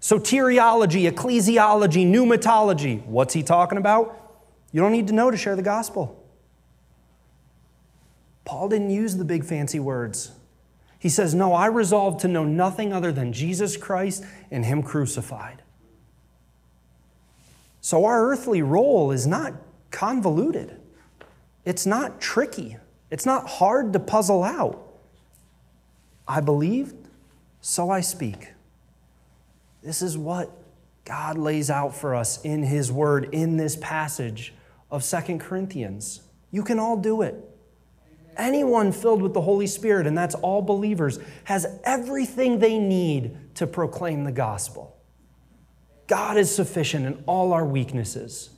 Soteriology, 0.00 1.10
ecclesiology, 1.10 2.06
pneumatology. 2.06 3.04
What's 3.06 3.34
he 3.34 3.42
talking 3.42 3.78
about? 3.78 4.18
You 4.72 4.80
don't 4.80 4.92
need 4.92 5.08
to 5.08 5.12
know 5.12 5.30
to 5.30 5.36
share 5.36 5.56
the 5.56 5.62
gospel. 5.62 6.18
Paul 8.44 8.68
didn't 8.68 8.90
use 8.90 9.16
the 9.16 9.24
big 9.24 9.44
fancy 9.44 9.78
words. 9.78 10.32
He 10.98 11.08
says, 11.08 11.34
No, 11.34 11.52
I 11.52 11.66
resolved 11.66 12.20
to 12.20 12.28
know 12.28 12.44
nothing 12.44 12.92
other 12.92 13.12
than 13.12 13.32
Jesus 13.32 13.76
Christ 13.76 14.24
and 14.50 14.64
Him 14.64 14.82
crucified. 14.82 15.62
So 17.80 18.04
our 18.04 18.28
earthly 18.28 18.62
role 18.62 19.10
is 19.10 19.26
not 19.26 19.52
convoluted, 19.90 20.80
it's 21.64 21.86
not 21.86 22.20
tricky, 22.20 22.76
it's 23.12 23.26
not 23.26 23.46
hard 23.46 23.92
to 23.92 24.00
puzzle 24.00 24.42
out. 24.42 24.82
I 26.26 26.40
believed, 26.40 26.96
so 27.60 27.90
I 27.90 28.00
speak. 28.00 28.48
This 29.82 30.00
is 30.00 30.16
what 30.16 30.50
God 31.04 31.36
lays 31.36 31.68
out 31.68 31.94
for 31.94 32.14
us 32.14 32.40
in 32.40 32.62
His 32.62 32.90
Word 32.90 33.28
in 33.32 33.58
this 33.58 33.76
passage 33.76 34.54
of 34.90 35.04
Second 35.04 35.40
Corinthians. 35.40 36.22
You 36.50 36.62
can 36.62 36.78
all 36.78 36.96
do 36.96 37.20
it. 37.20 37.34
Anyone 38.38 38.92
filled 38.92 39.20
with 39.20 39.34
the 39.34 39.42
Holy 39.42 39.66
Spirit, 39.66 40.06
and 40.06 40.16
that's 40.16 40.34
all 40.36 40.62
believers, 40.62 41.18
has 41.44 41.66
everything 41.84 42.60
they 42.60 42.78
need 42.78 43.54
to 43.56 43.66
proclaim 43.66 44.24
the 44.24 44.32
gospel. 44.32 44.96
God 46.06 46.38
is 46.38 46.54
sufficient 46.54 47.04
in 47.04 47.22
all 47.26 47.52
our 47.52 47.66
weaknesses. 47.66 48.48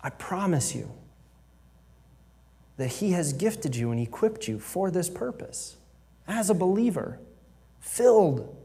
I 0.00 0.10
promise 0.10 0.76
you 0.76 0.92
that 2.80 2.92
He 2.92 3.10
has 3.10 3.34
gifted 3.34 3.76
you 3.76 3.90
and 3.90 4.00
equipped 4.00 4.48
you 4.48 4.58
for 4.58 4.90
this 4.90 5.10
purpose 5.10 5.76
as 6.26 6.48
a 6.48 6.54
believer, 6.54 7.18
filled 7.78 8.56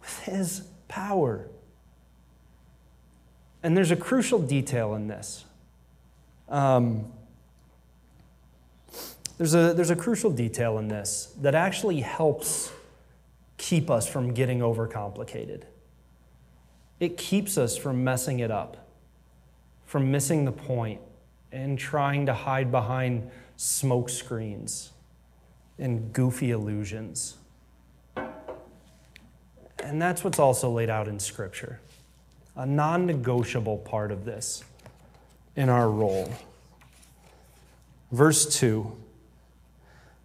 with 0.00 0.20
His 0.20 0.60
power. 0.86 1.48
And 3.60 3.76
there's 3.76 3.90
a 3.90 3.96
crucial 3.96 4.38
detail 4.38 4.94
in 4.94 5.08
this. 5.08 5.44
Um, 6.48 7.12
there's 9.36 9.56
a, 9.56 9.74
there's 9.74 9.90
a 9.90 9.96
crucial 9.96 10.30
detail 10.30 10.78
in 10.78 10.86
this 10.86 11.34
that 11.40 11.56
actually 11.56 12.02
helps 12.02 12.70
keep 13.56 13.90
us 13.90 14.06
from 14.06 14.32
getting 14.32 14.60
overcomplicated. 14.60 15.62
It 17.00 17.16
keeps 17.16 17.58
us 17.58 17.76
from 17.76 18.04
messing 18.04 18.38
it 18.38 18.52
up, 18.52 18.88
from 19.86 20.12
missing 20.12 20.44
the 20.44 20.52
point, 20.52 21.00
and 21.52 21.78
trying 21.78 22.26
to 22.26 22.34
hide 22.34 22.70
behind 22.72 23.30
smoke 23.56 24.08
screens 24.08 24.90
and 25.78 26.12
goofy 26.12 26.50
illusions. 26.50 27.36
And 29.84 30.00
that's 30.00 30.24
what's 30.24 30.38
also 30.38 30.70
laid 30.70 30.90
out 30.90 31.08
in 31.08 31.18
Scripture 31.18 31.80
a 32.56 32.66
non 32.66 33.06
negotiable 33.06 33.78
part 33.78 34.12
of 34.12 34.24
this 34.24 34.62
in 35.56 35.68
our 35.68 35.88
role. 35.88 36.30
Verse 38.10 38.58
2 38.58 38.94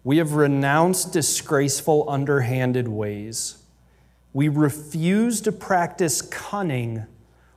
We 0.04 0.18
have 0.18 0.32
renounced 0.32 1.12
disgraceful, 1.12 2.08
underhanded 2.08 2.88
ways. 2.88 3.62
We 4.32 4.48
refuse 4.48 5.40
to 5.42 5.52
practice 5.52 6.20
cunning 6.20 7.06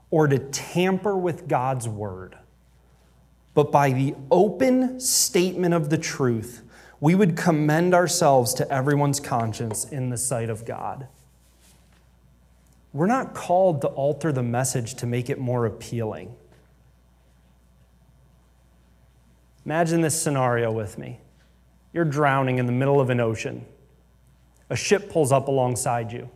or 0.09 0.27
to 0.27 0.39
tamper 0.39 1.17
with 1.17 1.47
God's 1.47 1.87
word. 1.87 2.37
But 3.53 3.71
by 3.71 3.91
the 3.91 4.15
open 4.29 4.99
statement 4.99 5.73
of 5.73 5.89
the 5.89 5.97
truth, 5.97 6.63
we 6.99 7.15
would 7.15 7.35
commend 7.35 7.93
ourselves 7.93 8.53
to 8.55 8.71
everyone's 8.71 9.19
conscience 9.19 9.85
in 9.85 10.09
the 10.09 10.17
sight 10.17 10.49
of 10.49 10.65
God. 10.65 11.07
We're 12.93 13.07
not 13.07 13.33
called 13.33 13.81
to 13.81 13.87
alter 13.87 14.31
the 14.31 14.43
message 14.43 14.95
to 14.95 15.05
make 15.05 15.29
it 15.29 15.39
more 15.39 15.65
appealing. 15.65 16.35
Imagine 19.65 20.01
this 20.01 20.19
scenario 20.21 20.71
with 20.71 20.97
me. 20.97 21.19
You're 21.93 22.05
drowning 22.05 22.57
in 22.57 22.65
the 22.65 22.71
middle 22.71 22.99
of 22.99 23.09
an 23.09 23.19
ocean. 23.19 23.65
A 24.69 24.75
ship 24.75 25.09
pulls 25.09 25.31
up 25.31 25.47
alongside 25.47 26.11
you. 26.11 26.29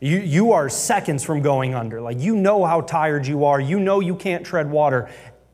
You, 0.00 0.18
you 0.18 0.52
are 0.52 0.70
seconds 0.70 1.22
from 1.22 1.42
going 1.42 1.74
under. 1.74 2.00
Like, 2.00 2.18
you 2.20 2.34
know 2.34 2.64
how 2.64 2.80
tired 2.80 3.26
you 3.26 3.44
are. 3.44 3.60
You 3.60 3.78
know 3.78 4.00
you 4.00 4.16
can't 4.16 4.44
tread 4.44 4.70
water. 4.70 5.10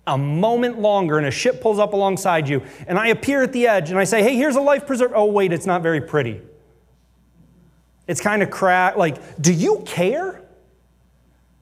A 0.07 0.17
moment 0.17 0.79
longer, 0.79 1.19
and 1.19 1.27
a 1.27 1.31
ship 1.31 1.61
pulls 1.61 1.79
up 1.79 1.93
alongside 1.93 2.49
you. 2.49 2.63
And 2.87 2.99
I 2.99 3.09
appear 3.09 3.43
at 3.43 3.53
the 3.53 3.67
edge 3.67 3.91
and 3.91 3.99
I 3.99 4.05
say, 4.05 4.23
Hey, 4.23 4.37
here's 4.37 4.57
a 4.57 4.61
life 4.61 4.87
preserver. 4.87 5.17
Oh, 5.17 5.27
wait, 5.27 5.53
it's 5.53 5.67
not 5.67 5.83
very 5.83 6.01
pretty. 6.01 6.41
It's 8.07 8.21
kind 8.21 8.43
of 8.43 8.51
cracked. 8.51 8.97
Like, 8.97 9.41
do 9.41 9.53
you 9.53 9.83
care? 9.85 10.43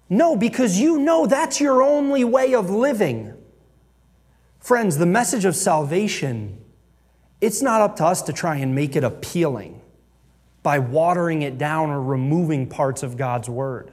No, 0.09 0.37
because 0.37 0.79
you 0.79 0.99
know 0.99 1.27
that's 1.27 1.61
your 1.61 1.83
only 1.83 2.25
way 2.25 2.55
of 2.55 2.71
living. 2.71 3.35
Friends, 4.61 4.99
the 4.99 5.07
message 5.07 5.45
of 5.45 5.57
salvation, 5.57 6.59
it's 7.41 7.63
not 7.63 7.81
up 7.81 7.97
to 7.97 8.05
us 8.05 8.23
to 8.23 8.33
try 8.33 8.57
and 8.57 8.75
make 8.75 8.97
it 8.97 9.05
appealing 9.05 9.81
by 10.63 10.79
watering 10.79 11.43
it 11.43 11.59
down 11.59 11.91
or 11.91 12.03
removing 12.03 12.67
parts 12.67 13.03
of 13.03 13.17
God's 13.17 13.49
word. 13.49 13.93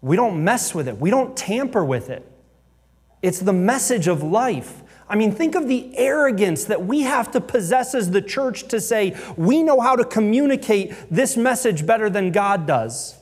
We 0.00 0.16
don't 0.16 0.42
mess 0.44 0.74
with 0.74 0.88
it, 0.88 0.98
we 0.98 1.10
don't 1.10 1.36
tamper 1.36 1.84
with 1.84 2.10
it. 2.10 2.30
It's 3.26 3.40
the 3.40 3.52
message 3.52 4.06
of 4.06 4.22
life. 4.22 4.84
I 5.08 5.16
mean, 5.16 5.32
think 5.32 5.56
of 5.56 5.66
the 5.66 5.98
arrogance 5.98 6.66
that 6.66 6.86
we 6.86 7.00
have 7.00 7.32
to 7.32 7.40
possess 7.40 7.92
as 7.92 8.12
the 8.12 8.22
church 8.22 8.68
to 8.68 8.80
say, 8.80 9.16
we 9.36 9.64
know 9.64 9.80
how 9.80 9.96
to 9.96 10.04
communicate 10.04 10.94
this 11.10 11.36
message 11.36 11.84
better 11.84 12.08
than 12.08 12.30
God 12.30 12.68
does. 12.68 13.18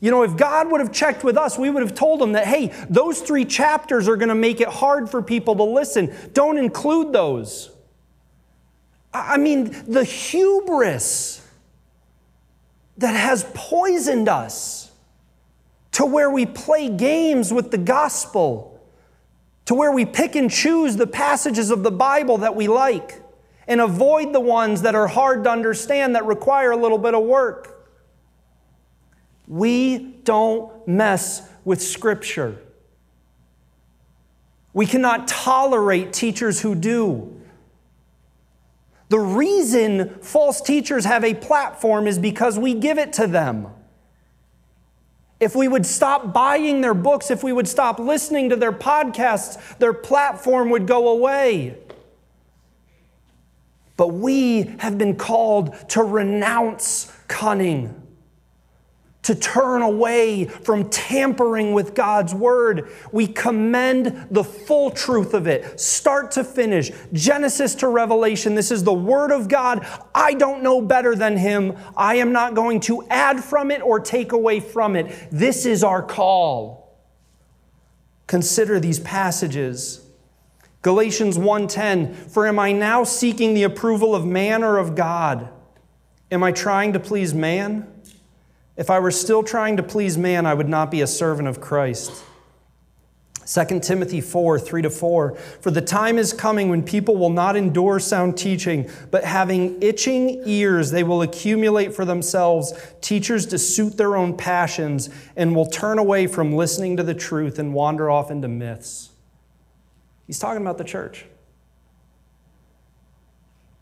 You 0.00 0.10
know, 0.10 0.22
if 0.22 0.36
God 0.36 0.70
would 0.70 0.82
have 0.82 0.92
checked 0.92 1.24
with 1.24 1.38
us, 1.38 1.56
we 1.56 1.70
would 1.70 1.82
have 1.82 1.94
told 1.94 2.20
him 2.20 2.32
that, 2.32 2.46
hey, 2.46 2.74
those 2.90 3.22
three 3.22 3.46
chapters 3.46 4.06
are 4.06 4.16
going 4.16 4.28
to 4.28 4.34
make 4.34 4.60
it 4.60 4.68
hard 4.68 5.08
for 5.08 5.22
people 5.22 5.56
to 5.56 5.62
listen. 5.62 6.14
Don't 6.34 6.58
include 6.58 7.14
those. 7.14 7.70
I 9.14 9.38
mean, 9.38 9.74
the 9.90 10.04
hubris 10.04 11.40
that 12.98 13.14
has 13.14 13.46
poisoned 13.54 14.28
us 14.28 14.92
to 15.92 16.04
where 16.04 16.28
we 16.28 16.44
play 16.44 16.90
games 16.90 17.50
with 17.50 17.70
the 17.70 17.78
gospel, 17.78 18.71
to 19.72 19.76
where 19.76 19.90
we 19.90 20.04
pick 20.04 20.36
and 20.36 20.50
choose 20.50 20.96
the 20.96 21.06
passages 21.06 21.70
of 21.70 21.82
the 21.82 21.90
Bible 21.90 22.36
that 22.36 22.54
we 22.54 22.68
like 22.68 23.22
and 23.66 23.80
avoid 23.80 24.34
the 24.34 24.40
ones 24.40 24.82
that 24.82 24.94
are 24.94 25.06
hard 25.06 25.44
to 25.44 25.50
understand 25.50 26.14
that 26.14 26.26
require 26.26 26.72
a 26.72 26.76
little 26.76 26.98
bit 26.98 27.14
of 27.14 27.24
work. 27.24 27.88
We 29.48 29.96
don't 30.24 30.86
mess 30.86 31.48
with 31.64 31.80
Scripture. 31.80 32.58
We 34.74 34.84
cannot 34.84 35.26
tolerate 35.26 36.12
teachers 36.12 36.60
who 36.60 36.74
do. 36.74 37.40
The 39.08 39.20
reason 39.20 40.18
false 40.20 40.60
teachers 40.60 41.06
have 41.06 41.24
a 41.24 41.32
platform 41.32 42.06
is 42.06 42.18
because 42.18 42.58
we 42.58 42.74
give 42.74 42.98
it 42.98 43.14
to 43.14 43.26
them. 43.26 43.68
If 45.42 45.56
we 45.56 45.66
would 45.66 45.84
stop 45.84 46.32
buying 46.32 46.82
their 46.82 46.94
books, 46.94 47.28
if 47.28 47.42
we 47.42 47.52
would 47.52 47.66
stop 47.66 47.98
listening 47.98 48.50
to 48.50 48.56
their 48.56 48.70
podcasts, 48.70 49.76
their 49.78 49.92
platform 49.92 50.70
would 50.70 50.86
go 50.86 51.08
away. 51.08 51.76
But 53.96 54.14
we 54.14 54.76
have 54.78 54.98
been 54.98 55.16
called 55.16 55.74
to 55.88 56.04
renounce 56.04 57.12
cunning 57.26 58.01
to 59.22 59.34
turn 59.34 59.82
away 59.82 60.46
from 60.46 60.88
tampering 60.90 61.72
with 61.72 61.94
God's 61.94 62.34
word. 62.34 62.90
We 63.12 63.28
commend 63.28 64.26
the 64.30 64.42
full 64.42 64.90
truth 64.90 65.32
of 65.32 65.46
it, 65.46 65.78
start 65.80 66.32
to 66.32 66.44
finish, 66.44 66.90
Genesis 67.12 67.76
to 67.76 67.88
Revelation. 67.88 68.54
This 68.54 68.70
is 68.70 68.82
the 68.82 68.92
word 68.92 69.30
of 69.30 69.48
God. 69.48 69.86
I 70.14 70.34
don't 70.34 70.62
know 70.62 70.80
better 70.80 71.14
than 71.14 71.36
him. 71.36 71.76
I 71.96 72.16
am 72.16 72.32
not 72.32 72.54
going 72.54 72.80
to 72.80 73.06
add 73.08 73.42
from 73.42 73.70
it 73.70 73.80
or 73.80 74.00
take 74.00 74.32
away 74.32 74.58
from 74.60 74.96
it. 74.96 75.28
This 75.30 75.66
is 75.66 75.84
our 75.84 76.02
call. 76.02 76.82
Consider 78.26 78.80
these 78.80 78.98
passages. 78.98 80.00
Galatians 80.80 81.38
1:10 81.38 82.14
For 82.14 82.46
am 82.46 82.58
I 82.58 82.72
now 82.72 83.04
seeking 83.04 83.54
the 83.54 83.62
approval 83.62 84.16
of 84.16 84.26
man 84.26 84.64
or 84.64 84.78
of 84.78 84.96
God? 84.96 85.48
Am 86.30 86.42
I 86.42 86.50
trying 86.50 86.92
to 86.94 87.00
please 87.00 87.34
man? 87.34 87.91
If 88.76 88.90
I 88.90 88.98
were 89.00 89.10
still 89.10 89.42
trying 89.42 89.76
to 89.76 89.82
please 89.82 90.16
man, 90.16 90.46
I 90.46 90.54
would 90.54 90.68
not 90.68 90.90
be 90.90 91.02
a 91.02 91.06
servant 91.06 91.48
of 91.48 91.60
Christ. 91.60 92.24
2 93.46 93.80
Timothy 93.80 94.20
4, 94.20 94.58
3 94.58 94.82
to 94.82 94.90
4. 94.90 95.34
For 95.60 95.70
the 95.70 95.82
time 95.82 96.16
is 96.16 96.32
coming 96.32 96.68
when 96.68 96.82
people 96.82 97.16
will 97.16 97.30
not 97.30 97.56
endure 97.56 97.98
sound 97.98 98.38
teaching, 98.38 98.88
but 99.10 99.24
having 99.24 99.82
itching 99.82 100.42
ears, 100.46 100.90
they 100.90 101.02
will 101.02 101.22
accumulate 101.22 101.94
for 101.94 102.04
themselves 102.04 102.72
teachers 103.00 103.46
to 103.46 103.58
suit 103.58 103.96
their 103.96 104.16
own 104.16 104.36
passions 104.36 105.10
and 105.36 105.54
will 105.54 105.66
turn 105.66 105.98
away 105.98 106.26
from 106.26 106.54
listening 106.54 106.96
to 106.96 107.02
the 107.02 107.14
truth 107.14 107.58
and 107.58 107.74
wander 107.74 108.10
off 108.10 108.30
into 108.30 108.48
myths. 108.48 109.10
He's 110.26 110.38
talking 110.38 110.62
about 110.62 110.78
the 110.78 110.84
church. 110.84 111.26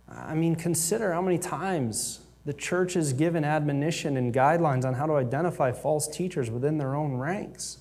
I 0.09 0.35
mean, 0.35 0.57
consider 0.57 1.13
how 1.13 1.23
many 1.23 1.39
times 1.39 2.21
the 2.45 2.53
church 2.53 2.97
is 2.97 3.13
given 3.13 3.45
admonition 3.45 4.17
and 4.17 4.33
guidelines 4.33 4.85
on 4.85 4.95
how 4.95 5.07
to 5.07 5.15
identify 5.15 5.73
false 5.73 6.09
teachers 6.09 6.51
within 6.51 6.79
their 6.79 6.95
own 6.95 7.15
ranks. 7.15 7.79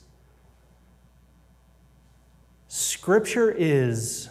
Scripture 2.67 3.51
is 3.51 4.29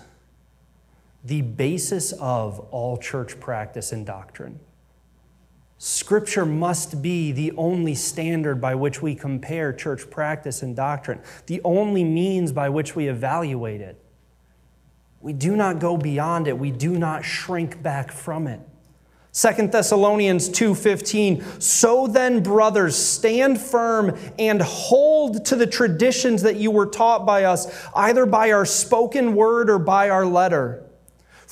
the 1.24 1.42
basis 1.42 2.12
of 2.12 2.60
all 2.70 2.96
church 2.96 3.40
practice 3.40 3.90
and 3.90 4.06
doctrine. 4.06 4.60
Scripture 5.78 6.44
must 6.44 7.02
be 7.02 7.30
the 7.30 7.52
only 7.52 7.94
standard 7.94 8.60
by 8.60 8.74
which 8.74 9.00
we 9.00 9.14
compare 9.14 9.72
church 9.72 10.10
practice 10.10 10.62
and 10.62 10.74
doctrine, 10.74 11.20
the 11.46 11.60
only 11.64 12.02
means 12.02 12.52
by 12.52 12.68
which 12.68 12.96
we 12.96 13.08
evaluate 13.08 13.80
it. 13.80 14.00
We 15.20 15.32
do 15.32 15.56
not 15.56 15.78
go 15.78 15.96
beyond 15.96 16.48
it, 16.48 16.58
we 16.58 16.70
do 16.70 16.98
not 16.98 17.24
shrink 17.24 17.82
back 17.82 18.12
from 18.12 18.46
it. 18.46 18.60
Second 19.38 19.70
Thessalonians 19.70 20.48
2:15 20.48 21.62
So 21.62 22.08
then 22.08 22.42
brothers 22.42 22.96
stand 22.96 23.60
firm 23.60 24.16
and 24.36 24.60
hold 24.60 25.44
to 25.44 25.54
the 25.54 25.64
traditions 25.64 26.42
that 26.42 26.56
you 26.56 26.72
were 26.72 26.86
taught 26.86 27.24
by 27.24 27.44
us 27.44 27.68
either 27.94 28.26
by 28.26 28.50
our 28.50 28.64
spoken 28.64 29.36
word 29.36 29.70
or 29.70 29.78
by 29.78 30.10
our 30.10 30.26
letter 30.26 30.82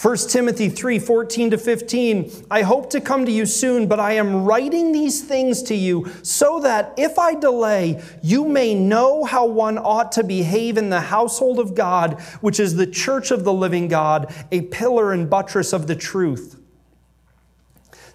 1 0.03 0.17
Timothy 0.29 0.69
3 0.69 0.99
14 0.99 1.51
to 1.53 1.59
15. 1.59 2.33
I 2.51 2.63
hope 2.63 2.91
to 2.91 3.01
come 3.01 3.25
to 3.25 3.31
you 3.31 3.47
soon, 3.47 3.87
but 3.87 4.01
I 4.01 4.15
am 4.15 4.45
writing 4.45 4.91
these 4.91 5.23
things 5.23 5.63
to 5.63 5.77
you 5.77 6.11
so 6.23 6.59
that 6.59 6.93
if 6.97 7.21
I 7.21 7.37
delay, 7.37 8.03
you 8.21 8.49
may 8.49 8.75
know 8.75 9.23
how 9.23 9.47
one 9.47 9.79
ought 9.79 10.11
to 10.13 10.25
behave 10.25 10.77
in 10.77 10.91
the 10.91 11.03
household 11.03 11.61
of 11.61 11.77
God, 11.77 12.21
which 12.41 12.59
is 12.59 12.75
the 12.75 12.89
church 12.89 13.31
of 13.31 13.45
the 13.45 13.53
living 13.53 13.87
God, 13.87 14.35
a 14.51 14.63
pillar 14.63 15.13
and 15.13 15.31
buttress 15.31 15.73
of 15.73 15.87
the 15.87 15.95
truth. 15.95 16.57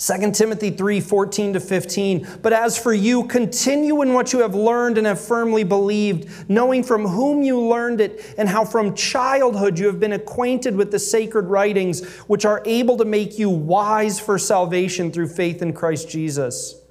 2 0.02 0.32
Timothy 0.32 0.72
3 0.72 1.00
14 1.00 1.54
to 1.54 1.60
15. 1.60 2.28
But 2.42 2.54
as 2.54 2.76
for 2.76 2.92
you, 2.92 3.24
continue 3.28 4.02
in 4.02 4.14
what 4.14 4.34
you 4.34 4.40
have 4.40 4.56
learned 4.56 4.98
and 4.98 5.06
have 5.06 5.22
firmly 5.22 5.64
believed, 5.64 6.50
knowing 6.50 6.84
from 6.84 7.06
whom 7.06 7.44
you 7.44 7.60
learned 7.60 8.02
it, 8.02 8.34
and 8.36 8.50
how 8.50 8.66
from 8.66 8.96
childhood 8.96 9.78
you 9.78 9.86
have 9.86 10.00
been 10.00 10.14
acquainted 10.14 10.76
with 10.76 10.90
the 10.90 10.98
sacred 10.98 11.46
writings, 11.46 12.04
which 12.22 12.46
are 12.46 12.64
able 12.66 12.98
to 12.98 13.06
make 13.06 13.38
you 13.38 13.52
wise 13.52 14.20
for 14.20 14.40
salvation 14.40 15.12
through 15.12 15.28
faith 15.28 15.62
in 15.62 15.72
Christ 15.72 16.10
Jesus. 16.10 16.82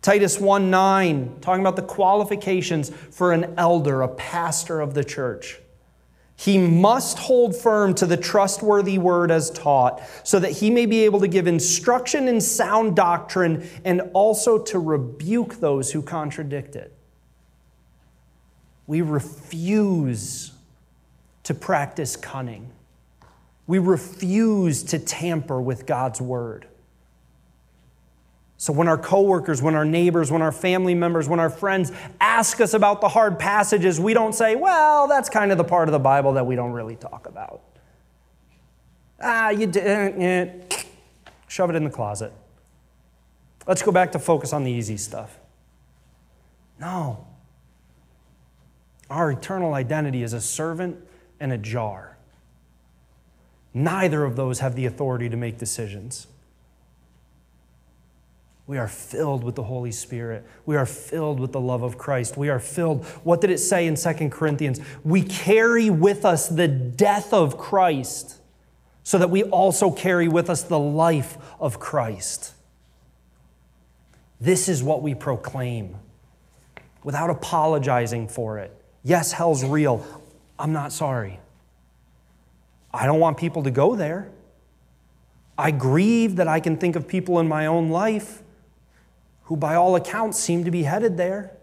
Titus 0.00 0.40
1 0.40 0.70
9, 0.70 1.36
talking 1.42 1.60
about 1.60 1.76
the 1.76 1.82
qualifications 1.82 2.88
for 2.88 3.32
an 3.32 3.52
elder, 3.58 4.00
a 4.00 4.08
pastor 4.08 4.80
of 4.80 4.94
the 4.94 5.04
church. 5.04 5.60
He 6.42 6.58
must 6.58 7.20
hold 7.20 7.54
firm 7.54 7.94
to 7.94 8.04
the 8.04 8.16
trustworthy 8.16 8.98
word 8.98 9.30
as 9.30 9.48
taught, 9.48 10.02
so 10.24 10.40
that 10.40 10.50
he 10.50 10.70
may 10.70 10.86
be 10.86 11.04
able 11.04 11.20
to 11.20 11.28
give 11.28 11.46
instruction 11.46 12.26
in 12.26 12.40
sound 12.40 12.96
doctrine 12.96 13.68
and 13.84 14.10
also 14.12 14.58
to 14.64 14.80
rebuke 14.80 15.60
those 15.60 15.92
who 15.92 16.02
contradict 16.02 16.74
it. 16.74 16.92
We 18.88 19.02
refuse 19.02 20.50
to 21.44 21.54
practice 21.54 22.16
cunning. 22.16 22.72
We 23.68 23.78
refuse 23.78 24.82
to 24.82 24.98
tamper 24.98 25.62
with 25.62 25.86
God's 25.86 26.20
word. 26.20 26.66
So 28.62 28.72
when 28.72 28.86
our 28.86 28.96
coworkers, 28.96 29.60
when 29.60 29.74
our 29.74 29.84
neighbors, 29.84 30.30
when 30.30 30.40
our 30.40 30.52
family 30.52 30.94
members, 30.94 31.28
when 31.28 31.40
our 31.40 31.50
friends 31.50 31.90
ask 32.20 32.60
us 32.60 32.74
about 32.74 33.00
the 33.00 33.08
hard 33.08 33.40
passages, 33.40 33.98
we 33.98 34.14
don't 34.14 34.36
say, 34.36 34.54
well, 34.54 35.08
that's 35.08 35.28
kind 35.28 35.50
of 35.50 35.58
the 35.58 35.64
part 35.64 35.88
of 35.88 35.92
the 35.92 35.98
Bible 35.98 36.34
that 36.34 36.46
we 36.46 36.54
don't 36.54 36.70
really 36.70 36.94
talk 36.94 37.26
about. 37.26 37.60
Ah, 39.20 39.50
you 39.50 39.66
didn't. 39.66 40.22
Eh, 40.22 40.84
shove 41.48 41.70
it 41.70 41.74
in 41.74 41.82
the 41.82 41.90
closet. 41.90 42.32
Let's 43.66 43.82
go 43.82 43.90
back 43.90 44.12
to 44.12 44.20
focus 44.20 44.52
on 44.52 44.62
the 44.62 44.70
easy 44.70 44.96
stuff. 44.96 45.40
No. 46.78 47.26
Our 49.10 49.32
eternal 49.32 49.74
identity 49.74 50.22
is 50.22 50.34
a 50.34 50.40
servant 50.40 50.98
and 51.40 51.52
a 51.52 51.58
jar. 51.58 52.16
Neither 53.74 54.22
of 54.22 54.36
those 54.36 54.60
have 54.60 54.76
the 54.76 54.86
authority 54.86 55.28
to 55.28 55.36
make 55.36 55.58
decisions. 55.58 56.28
We 58.66 58.78
are 58.78 58.88
filled 58.88 59.42
with 59.42 59.56
the 59.56 59.64
Holy 59.64 59.90
Spirit. 59.90 60.46
We 60.66 60.76
are 60.76 60.86
filled 60.86 61.40
with 61.40 61.52
the 61.52 61.60
love 61.60 61.82
of 61.82 61.98
Christ. 61.98 62.36
We 62.36 62.48
are 62.48 62.60
filled. 62.60 63.04
What 63.24 63.40
did 63.40 63.50
it 63.50 63.58
say 63.58 63.86
in 63.86 63.96
2 63.96 64.30
Corinthians? 64.30 64.80
We 65.02 65.22
carry 65.22 65.90
with 65.90 66.24
us 66.24 66.48
the 66.48 66.68
death 66.68 67.32
of 67.32 67.58
Christ 67.58 68.40
so 69.02 69.18
that 69.18 69.30
we 69.30 69.42
also 69.42 69.90
carry 69.90 70.28
with 70.28 70.48
us 70.48 70.62
the 70.62 70.78
life 70.78 71.36
of 71.58 71.80
Christ. 71.80 72.54
This 74.40 74.68
is 74.68 74.82
what 74.82 75.02
we 75.02 75.14
proclaim 75.14 75.96
without 77.02 77.30
apologizing 77.30 78.28
for 78.28 78.58
it. 78.58 78.76
Yes, 79.02 79.32
hell's 79.32 79.64
real. 79.64 80.06
I'm 80.58 80.72
not 80.72 80.92
sorry. 80.92 81.40
I 82.94 83.06
don't 83.06 83.18
want 83.18 83.38
people 83.38 83.64
to 83.64 83.72
go 83.72 83.96
there. 83.96 84.30
I 85.58 85.72
grieve 85.72 86.36
that 86.36 86.46
I 86.46 86.60
can 86.60 86.76
think 86.76 86.94
of 86.94 87.08
people 87.08 87.40
in 87.40 87.48
my 87.48 87.66
own 87.66 87.90
life 87.90 88.41
who, 89.52 89.56
by 89.58 89.74
all 89.74 89.96
accounts, 89.96 90.38
seem 90.38 90.64
to 90.64 90.70
be 90.70 90.84
headed 90.84 91.18
there. 91.18 91.54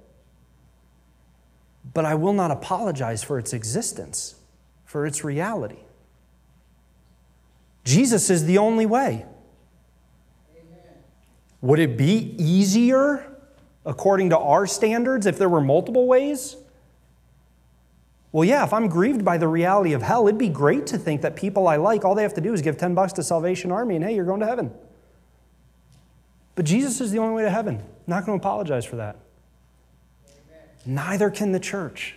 But 1.92 2.06
I 2.06 2.14
will 2.14 2.34
not 2.34 2.52
apologize 2.52 3.24
for 3.24 3.40
its 3.40 3.52
existence, 3.52 4.36
for 4.86 5.08
its 5.08 5.24
reality. 5.24 5.80
Jesus 7.84 8.30
is 8.30 8.46
the 8.46 8.60
only 8.60 8.86
way. 8.86 9.26
Amen. 10.56 10.84
Would 11.62 11.80
it 11.80 11.98
be 11.98 12.36
easier, 12.38 13.36
according 13.88 14.30
to 14.30 14.38
our 14.38 14.68
standards, 14.68 15.26
if 15.26 15.40
there 15.40 15.50
were 15.50 15.60
multiple 15.60 16.06
ways? 16.06 16.58
Well, 18.32 18.46
yeah, 18.46 18.64
if 18.64 18.72
I'm 18.72 18.88
grieved 18.88 19.26
by 19.26 19.40
the 19.40 19.48
reality 19.48 19.94
of 19.94 20.04
hell, 20.04 20.28
it'd 20.28 20.38
be 20.38 20.48
great 20.48 20.86
to 20.88 21.00
think 21.00 21.24
that 21.24 21.36
people 21.36 21.68
I 21.68 21.78
like, 21.78 22.06
all 22.06 22.14
they 22.14 22.22
have 22.22 22.36
to 22.36 22.42
do 22.42 22.54
is 22.54 22.62
give 22.62 22.78
10 22.78 22.94
bucks 22.94 23.14
to 23.14 23.24
Salvation 23.24 23.72
Army 23.72 23.96
and 23.96 24.06
hey, 24.06 24.14
you're 24.14 24.26
going 24.26 24.42
to 24.42 24.46
heaven. 24.46 24.72
But 26.60 26.66
Jesus 26.66 27.00
is 27.00 27.12
the 27.12 27.20
only 27.20 27.36
way 27.36 27.44
to 27.44 27.50
heaven. 27.50 27.78
I'm 27.78 27.86
not 28.06 28.26
going 28.26 28.38
to 28.38 28.46
apologize 28.46 28.84
for 28.84 28.98
that. 28.98 29.16
Amen. 30.28 30.68
Neither 30.86 31.30
can 31.30 31.54
the 31.54 31.60
church. 31.62 32.16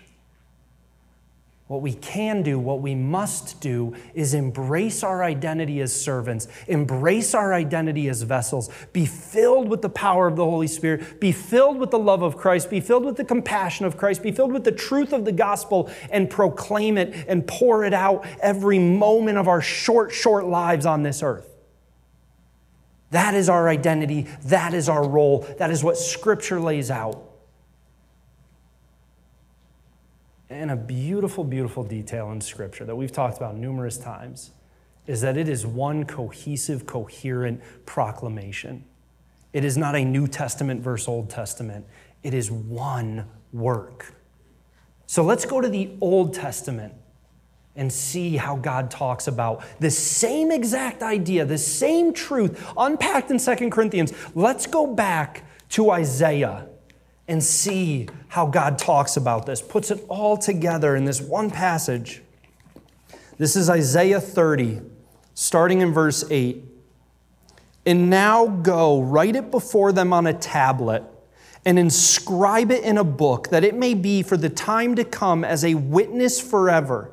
What 1.68 1.80
we 1.80 1.92
can 1.92 2.42
do, 2.42 2.58
what 2.58 2.80
we 2.80 2.96
must 2.96 3.60
do, 3.60 3.94
is 4.14 4.34
embrace 4.34 5.04
our 5.04 5.22
identity 5.22 5.80
as 5.80 5.94
servants, 5.94 6.48
embrace 6.66 7.36
our 7.36 7.54
identity 7.54 8.08
as 8.08 8.22
vessels, 8.22 8.68
be 8.92 9.06
filled 9.06 9.68
with 9.68 9.80
the 9.80 9.88
power 9.88 10.26
of 10.26 10.34
the 10.34 10.44
Holy 10.44 10.66
Spirit, 10.66 11.20
be 11.20 11.30
filled 11.30 11.78
with 11.78 11.92
the 11.92 11.98
love 12.00 12.22
of 12.22 12.36
Christ, 12.36 12.68
be 12.68 12.80
filled 12.80 13.04
with 13.04 13.16
the 13.16 13.24
compassion 13.24 13.86
of 13.86 13.96
Christ, 13.96 14.24
be 14.24 14.32
filled 14.32 14.52
with 14.52 14.64
the 14.64 14.72
truth 14.72 15.12
of 15.12 15.24
the 15.24 15.30
gospel, 15.30 15.88
and 16.10 16.28
proclaim 16.28 16.98
it 16.98 17.26
and 17.28 17.46
pour 17.46 17.84
it 17.84 17.94
out 17.94 18.26
every 18.40 18.80
moment 18.80 19.38
of 19.38 19.46
our 19.46 19.62
short, 19.62 20.10
short 20.10 20.46
lives 20.46 20.84
on 20.84 21.04
this 21.04 21.22
earth. 21.22 21.51
That 23.12 23.34
is 23.34 23.50
our 23.50 23.68
identity. 23.68 24.26
That 24.44 24.72
is 24.72 24.88
our 24.88 25.06
role. 25.06 25.46
That 25.58 25.70
is 25.70 25.84
what 25.84 25.98
Scripture 25.98 26.58
lays 26.58 26.90
out. 26.90 27.22
And 30.48 30.70
a 30.70 30.76
beautiful, 30.76 31.44
beautiful 31.44 31.84
detail 31.84 32.32
in 32.32 32.40
Scripture 32.40 32.86
that 32.86 32.96
we've 32.96 33.12
talked 33.12 33.36
about 33.36 33.54
numerous 33.54 33.98
times 33.98 34.52
is 35.06 35.20
that 35.20 35.36
it 35.36 35.46
is 35.46 35.66
one 35.66 36.06
cohesive, 36.06 36.86
coherent 36.86 37.60
proclamation. 37.84 38.84
It 39.52 39.62
is 39.62 39.76
not 39.76 39.94
a 39.94 40.04
New 40.04 40.26
Testament 40.26 40.80
versus 40.80 41.06
Old 41.06 41.28
Testament, 41.28 41.84
it 42.22 42.32
is 42.32 42.50
one 42.50 43.26
work. 43.52 44.14
So 45.06 45.22
let's 45.22 45.44
go 45.44 45.60
to 45.60 45.68
the 45.68 45.90
Old 46.00 46.32
Testament 46.32 46.94
and 47.74 47.92
see 47.92 48.36
how 48.36 48.56
God 48.56 48.90
talks 48.90 49.26
about 49.26 49.64
the 49.80 49.90
same 49.90 50.50
exact 50.50 51.02
idea, 51.02 51.44
the 51.44 51.58
same 51.58 52.12
truth 52.12 52.72
unpacked 52.76 53.30
in 53.30 53.38
Second 53.38 53.70
Corinthians. 53.70 54.12
Let's 54.34 54.66
go 54.66 54.86
back 54.86 55.44
to 55.70 55.90
Isaiah 55.90 56.68
and 57.28 57.42
see 57.42 58.08
how 58.28 58.46
God 58.46 58.78
talks 58.78 59.16
about 59.16 59.46
this, 59.46 59.62
puts 59.62 59.90
it 59.90 60.04
all 60.08 60.36
together 60.36 60.96
in 60.96 61.04
this 61.04 61.20
one 61.20 61.50
passage. 61.50 62.22
This 63.38 63.56
is 63.56 63.70
Isaiah 63.70 64.20
30, 64.20 64.82
starting 65.32 65.80
in 65.80 65.92
verse 65.92 66.24
8. 66.30 66.62
And 67.86 68.10
now 68.10 68.46
go, 68.46 69.00
write 69.00 69.34
it 69.34 69.50
before 69.50 69.92
them 69.92 70.12
on 70.12 70.26
a 70.26 70.34
tablet, 70.34 71.04
and 71.64 71.78
inscribe 71.78 72.70
it 72.70 72.84
in 72.84 72.98
a 72.98 73.04
book, 73.04 73.48
that 73.48 73.64
it 73.64 73.74
may 73.74 73.94
be 73.94 74.22
for 74.22 74.36
the 74.36 74.50
time 74.50 74.94
to 74.96 75.04
come 75.04 75.44
as 75.44 75.64
a 75.64 75.74
witness 75.74 76.40
forever 76.40 77.11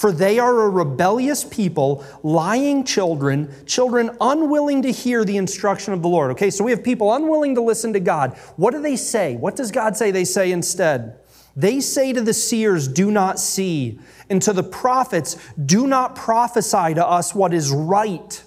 for 0.00 0.12
they 0.12 0.38
are 0.38 0.62
a 0.62 0.70
rebellious 0.70 1.44
people, 1.44 2.02
lying 2.22 2.84
children, 2.84 3.52
children 3.66 4.10
unwilling 4.18 4.80
to 4.80 4.90
hear 4.90 5.26
the 5.26 5.36
instruction 5.36 5.92
of 5.92 6.00
the 6.00 6.08
Lord. 6.08 6.30
Okay, 6.30 6.48
so 6.48 6.64
we 6.64 6.70
have 6.70 6.82
people 6.82 7.14
unwilling 7.14 7.54
to 7.56 7.60
listen 7.60 7.92
to 7.92 8.00
God. 8.00 8.34
What 8.56 8.70
do 8.70 8.80
they 8.80 8.96
say? 8.96 9.36
What 9.36 9.56
does 9.56 9.70
God 9.70 9.98
say 9.98 10.10
they 10.10 10.24
say 10.24 10.52
instead? 10.52 11.18
They 11.54 11.80
say 11.80 12.14
to 12.14 12.22
the 12.22 12.32
seers, 12.32 12.88
Do 12.88 13.10
not 13.10 13.38
see, 13.38 14.00
and 14.30 14.40
to 14.40 14.54
the 14.54 14.62
prophets, 14.62 15.36
Do 15.62 15.86
not 15.86 16.16
prophesy 16.16 16.94
to 16.94 17.06
us 17.06 17.34
what 17.34 17.52
is 17.52 17.70
right. 17.70 18.42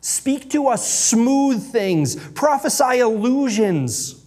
Speak 0.00 0.50
to 0.50 0.66
us 0.66 0.92
smooth 0.92 1.70
things, 1.70 2.16
prophesy 2.30 2.98
illusions. 2.98 4.26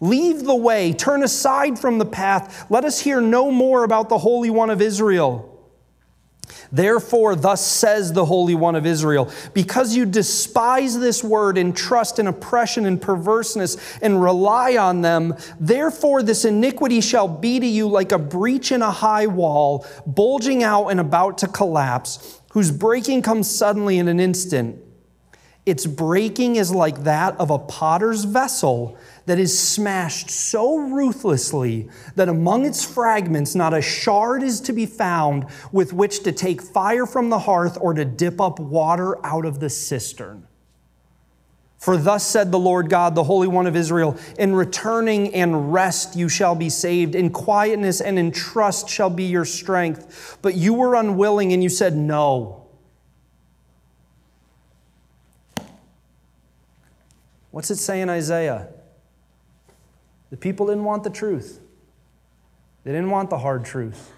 Leave 0.00 0.44
the 0.44 0.56
way, 0.56 0.92
turn 0.92 1.22
aside 1.22 1.78
from 1.78 1.96
the 1.96 2.04
path. 2.04 2.66
Let 2.70 2.84
us 2.84 3.00
hear 3.00 3.22
no 3.22 3.50
more 3.50 3.82
about 3.82 4.10
the 4.10 4.18
Holy 4.18 4.50
One 4.50 4.68
of 4.68 4.82
Israel. 4.82 5.54
Therefore, 6.72 7.34
thus 7.34 7.64
says 7.64 8.12
the 8.12 8.24
Holy 8.24 8.54
One 8.54 8.74
of 8.74 8.86
Israel, 8.86 9.30
because 9.54 9.96
you 9.96 10.04
despise 10.04 10.98
this 10.98 11.22
word 11.22 11.58
and 11.58 11.76
trust 11.76 12.18
in 12.18 12.26
oppression 12.26 12.86
and 12.86 13.00
perverseness 13.00 13.76
and 14.00 14.22
rely 14.22 14.76
on 14.76 15.02
them, 15.02 15.34
therefore 15.60 16.22
this 16.22 16.44
iniquity 16.44 17.00
shall 17.00 17.28
be 17.28 17.60
to 17.60 17.66
you 17.66 17.88
like 17.88 18.12
a 18.12 18.18
breach 18.18 18.72
in 18.72 18.82
a 18.82 18.90
high 18.90 19.26
wall, 19.26 19.86
bulging 20.06 20.62
out 20.62 20.88
and 20.88 21.00
about 21.00 21.38
to 21.38 21.48
collapse, 21.48 22.40
whose 22.52 22.70
breaking 22.70 23.22
comes 23.22 23.50
suddenly 23.50 23.98
in 23.98 24.08
an 24.08 24.20
instant. 24.20 24.82
Its 25.66 25.84
breaking 25.84 26.56
is 26.56 26.70
like 26.70 27.02
that 27.02 27.38
of 27.40 27.50
a 27.50 27.58
potter's 27.58 28.22
vessel 28.22 28.96
that 29.26 29.38
is 29.38 29.58
smashed 29.58 30.30
so 30.30 30.76
ruthlessly 30.78 31.88
that 32.14 32.28
among 32.28 32.64
its 32.64 32.84
fragments 32.84 33.54
not 33.54 33.74
a 33.74 33.82
shard 33.82 34.42
is 34.42 34.60
to 34.62 34.72
be 34.72 34.86
found 34.86 35.46
with 35.72 35.92
which 35.92 36.22
to 36.22 36.32
take 36.32 36.62
fire 36.62 37.06
from 37.06 37.28
the 37.28 37.40
hearth 37.40 37.76
or 37.80 37.92
to 37.92 38.04
dip 38.04 38.40
up 38.40 38.58
water 38.58 39.24
out 39.26 39.44
of 39.44 39.60
the 39.60 39.68
cistern. 39.68 40.46
For 41.78 41.96
thus 41.96 42.26
said 42.26 42.50
the 42.50 42.58
Lord 42.58 42.88
God, 42.88 43.14
the 43.14 43.24
Holy 43.24 43.46
One 43.46 43.66
of 43.66 43.76
Israel 43.76 44.18
In 44.38 44.54
returning 44.54 45.34
and 45.34 45.72
rest 45.72 46.16
you 46.16 46.28
shall 46.28 46.54
be 46.54 46.70
saved, 46.70 47.14
in 47.14 47.30
quietness 47.30 48.00
and 48.00 48.18
in 48.18 48.32
trust 48.32 48.88
shall 48.88 49.10
be 49.10 49.24
your 49.24 49.44
strength. 49.44 50.38
But 50.40 50.54
you 50.54 50.74
were 50.74 50.94
unwilling 50.94 51.52
and 51.52 51.62
you 51.62 51.68
said, 51.68 51.94
No. 51.94 52.66
What's 57.50 57.70
it 57.70 57.76
say 57.76 58.00
in 58.00 58.10
Isaiah? 58.10 58.68
The 60.30 60.36
people 60.36 60.66
didn't 60.66 60.84
want 60.84 61.04
the 61.04 61.10
truth, 61.10 61.60
they 62.84 62.92
didn't 62.92 63.10
want 63.10 63.30
the 63.30 63.38
hard 63.38 63.64
truth. 63.64 64.12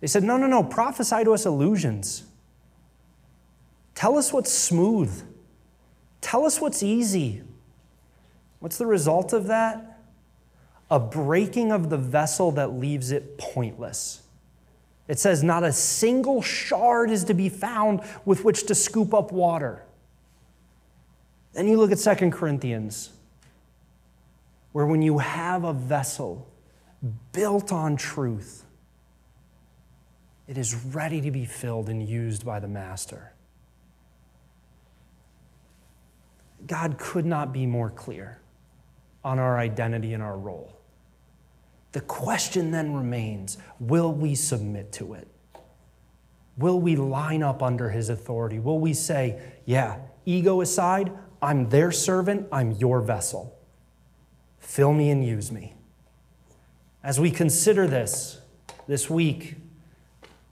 They 0.00 0.06
said, 0.06 0.22
No, 0.22 0.36
no, 0.36 0.46
no, 0.46 0.62
prophesy 0.62 1.24
to 1.24 1.32
us 1.32 1.46
illusions. 1.46 2.24
Tell 3.94 4.18
us 4.18 4.32
what's 4.32 4.52
smooth. 4.52 5.22
Tell 6.20 6.44
us 6.44 6.60
what's 6.60 6.82
easy. 6.82 7.42
What's 8.58 8.78
the 8.78 8.86
result 8.86 9.32
of 9.32 9.46
that? 9.46 10.00
A 10.90 11.00
breaking 11.00 11.72
of 11.72 11.88
the 11.88 11.96
vessel 11.96 12.52
that 12.52 12.74
leaves 12.74 13.10
it 13.10 13.38
pointless. 13.38 14.22
It 15.08 15.18
says, 15.18 15.42
Not 15.42 15.64
a 15.64 15.72
single 15.72 16.42
shard 16.42 17.10
is 17.10 17.24
to 17.24 17.34
be 17.34 17.48
found 17.48 18.02
with 18.24 18.44
which 18.44 18.66
to 18.66 18.74
scoop 18.74 19.14
up 19.14 19.32
water. 19.32 19.82
Then 21.54 21.68
you 21.68 21.78
look 21.78 21.90
at 21.90 21.98
Second 21.98 22.32
Corinthians 22.32 23.10
where 24.76 24.84
when 24.84 25.00
you 25.00 25.16
have 25.16 25.64
a 25.64 25.72
vessel 25.72 26.52
built 27.32 27.72
on 27.72 27.96
truth, 27.96 28.66
It 30.46 30.58
is 30.58 30.74
ready 30.74 31.22
to 31.22 31.30
be 31.30 31.46
filled 31.46 31.88
and 31.88 32.06
used 32.06 32.44
by 32.44 32.60
the 32.60 32.68
Master. 32.68 33.32
God 36.66 36.98
could 36.98 37.24
not 37.24 37.54
be 37.54 37.64
more 37.64 37.88
clear 37.88 38.42
on 39.24 39.38
our 39.38 39.58
identity 39.58 40.12
and 40.12 40.22
our 40.22 40.36
role. 40.36 40.78
The 41.92 42.02
question 42.02 42.70
then 42.70 42.92
remains 42.92 43.56
will 43.80 44.12
we 44.12 44.34
submit 44.34 44.92
to 44.92 45.14
it? 45.14 45.26
Will 46.58 46.78
we 46.78 46.96
line 46.96 47.42
up 47.42 47.62
under 47.62 47.88
his 47.88 48.10
authority? 48.10 48.58
Will 48.58 48.78
we 48.78 48.92
say, 48.92 49.40
yeah, 49.64 50.00
ego 50.26 50.60
aside, 50.60 51.10
I'm 51.40 51.70
their 51.70 51.90
servant, 51.90 52.46
I'm 52.52 52.72
your 52.72 53.00
vessel. 53.00 53.55
Fill 54.66 54.92
me 54.92 55.10
and 55.10 55.24
use 55.24 55.52
me. 55.52 55.74
As 57.02 57.20
we 57.20 57.30
consider 57.30 57.86
this 57.86 58.40
this 58.88 59.08
week, 59.08 59.54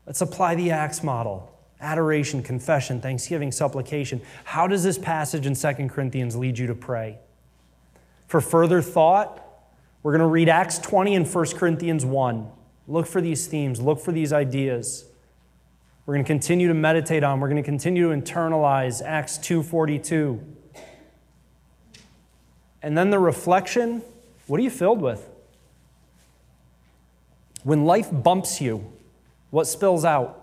let's 0.06 0.20
apply 0.20 0.54
the 0.54 0.70
Acts 0.70 1.02
model 1.02 1.50
adoration, 1.80 2.42
confession, 2.42 3.00
thanksgiving, 3.00 3.50
supplication. 3.52 4.22
How 4.44 4.66
does 4.68 4.84
this 4.84 4.96
passage 4.96 5.46
in 5.46 5.54
2 5.54 5.88
Corinthians 5.88 6.36
lead 6.36 6.58
you 6.58 6.68
to 6.68 6.74
pray? 6.74 7.18
For 8.28 8.40
further 8.40 8.80
thought, 8.80 9.44
we're 10.02 10.12
going 10.12 10.20
to 10.20 10.26
read 10.26 10.48
Acts 10.48 10.78
20 10.78 11.16
and 11.16 11.34
1 11.34 11.46
Corinthians 11.48 12.06
1. 12.06 12.48
Look 12.86 13.06
for 13.06 13.20
these 13.20 13.48
themes, 13.48 13.80
look 13.80 14.00
for 14.00 14.12
these 14.12 14.32
ideas. 14.32 15.06
We're 16.06 16.14
going 16.14 16.24
to 16.24 16.28
continue 16.28 16.68
to 16.68 16.74
meditate 16.74 17.24
on, 17.24 17.40
we're 17.40 17.48
going 17.48 17.62
to 17.62 17.68
continue 17.68 18.08
to 18.08 18.18
internalize 18.18 19.02
Acts 19.04 19.38
2:42. 19.38 20.53
And 22.84 22.98
then 22.98 23.08
the 23.08 23.18
reflection, 23.18 24.02
what 24.46 24.60
are 24.60 24.62
you 24.62 24.68
filled 24.68 25.00
with? 25.00 25.26
When 27.62 27.86
life 27.86 28.10
bumps 28.12 28.60
you, 28.60 28.92
what 29.48 29.66
spills 29.66 30.04
out? 30.04 30.38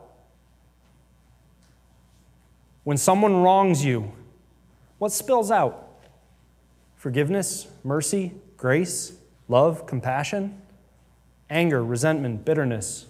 When 2.84 2.98
someone 2.98 3.44
wrongs 3.44 3.86
you, 3.86 4.12
what 4.98 5.12
spills 5.12 5.52
out? 5.52 5.88
Forgiveness, 6.96 7.68
mercy, 7.84 8.34
grace, 8.58 9.14
love, 9.48 9.86
compassion, 9.86 10.60
anger, 11.48 11.86
resentment, 11.86 12.44
bitterness, 12.44 13.06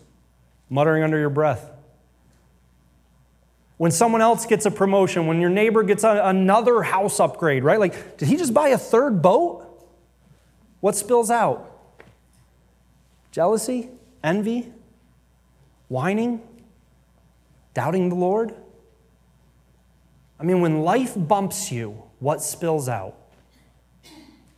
muttering 0.70 1.04
under 1.04 1.18
your 1.18 1.30
breath. 1.30 1.72
When 3.82 3.90
someone 3.90 4.22
else 4.22 4.46
gets 4.46 4.68
a 4.68 4.70
promotion, 4.70 5.26
when 5.26 5.42
your 5.42 5.50
neighbor 5.50 5.82
gets 5.82 6.04
a, 6.04 6.22
another 6.26 6.84
house 6.84 7.20
upgrade, 7.20 7.64
right? 7.64 7.80
Like, 7.80 8.16
did 8.16 8.28
he 8.28 8.38
just 8.38 8.54
buy 8.54 8.68
a 8.68 8.78
third 8.78 9.24
boat? 9.24 9.68
What 10.82 10.96
spills 10.96 11.32
out? 11.32 11.82
Jealousy, 13.32 13.90
envy, 14.24 14.72
whining, 15.88 16.44
doubting 17.74 18.10
the 18.10 18.16
Lord? 18.16 18.54
I 20.40 20.44
mean, 20.44 20.62
when 20.62 20.84
life 20.84 21.14
bumps 21.18 21.72
you, 21.72 22.04
what 22.20 22.44
spills 22.44 22.88
out? 22.88 23.16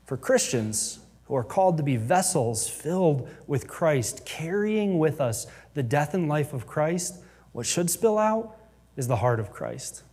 For 0.05 0.17
Christians 0.17 0.99
who 1.28 1.36
are 1.36 1.45
called 1.45 1.78
to 1.78 1.84
be 1.84 1.95
vessels 1.95 2.67
filled 2.69 3.30
with 3.47 3.69
Christ, 3.69 4.26
carrying 4.26 4.99
with 4.99 5.21
us 5.21 5.47
the 5.76 5.84
death 5.84 6.13
and 6.13 6.28
life 6.28 6.51
of 6.51 6.67
Christ, 6.67 7.24
what 7.53 7.65
should 7.65 7.89
spill 7.89 8.17
out 8.17 8.57
is 8.95 9.07
the 9.07 9.17
heart 9.17 9.39
of 9.39 9.51
Christ. 9.51 10.03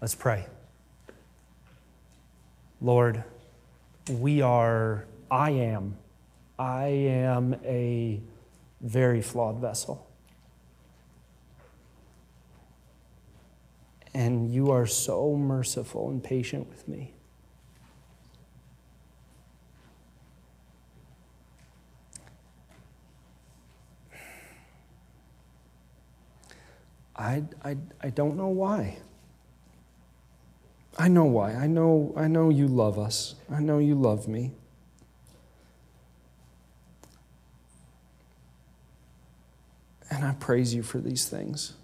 Let's 0.00 0.14
pray. 0.14 0.46
Lord, 2.80 3.24
we 4.10 4.42
are, 4.42 5.06
I 5.30 5.50
am, 5.50 5.96
I 6.58 6.86
am 6.86 7.56
a 7.64 8.20
very 8.80 9.22
flawed 9.22 9.58
vessel. 9.58 10.06
and 14.16 14.50
you 14.50 14.70
are 14.70 14.86
so 14.86 15.36
merciful 15.36 16.08
and 16.08 16.24
patient 16.24 16.66
with 16.70 16.88
me. 16.88 17.12
I, 27.16 27.44
I, 27.64 27.76
I 28.02 28.10
don't 28.10 28.36
know 28.36 28.48
why. 28.48 28.98
I 30.98 31.08
know 31.08 31.24
why. 31.24 31.52
I 31.52 31.66
know, 31.66 32.12
I 32.16 32.28
know 32.28 32.50
you 32.50 32.68
love 32.68 32.98
us. 32.98 33.34
I 33.50 33.60
know 33.60 33.78
you 33.78 33.94
love 33.94 34.28
me. 34.28 34.52
And 40.10 40.24
I 40.24 40.32
praise 40.32 40.74
you 40.74 40.82
for 40.82 40.98
these 40.98 41.28
things. 41.28 41.74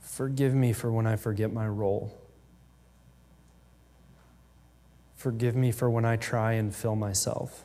Forgive 0.00 0.54
me 0.54 0.72
for 0.72 0.92
when 0.92 1.06
I 1.06 1.16
forget 1.16 1.52
my 1.52 1.66
role. 1.66 2.14
Forgive 5.16 5.56
me 5.56 5.72
for 5.72 5.90
when 5.90 6.04
I 6.04 6.16
try 6.16 6.52
and 6.52 6.74
fill 6.74 6.96
myself. 6.96 7.64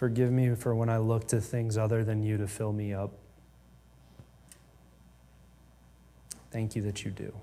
Forgive 0.00 0.32
me 0.32 0.54
for 0.54 0.74
when 0.74 0.88
I 0.88 0.96
look 0.96 1.28
to 1.28 1.42
things 1.42 1.76
other 1.76 2.02
than 2.04 2.22
you 2.22 2.38
to 2.38 2.46
fill 2.46 2.72
me 2.72 2.94
up. 2.94 3.12
Thank 6.50 6.74
you 6.74 6.80
that 6.84 7.04
you 7.04 7.10
do. 7.10 7.34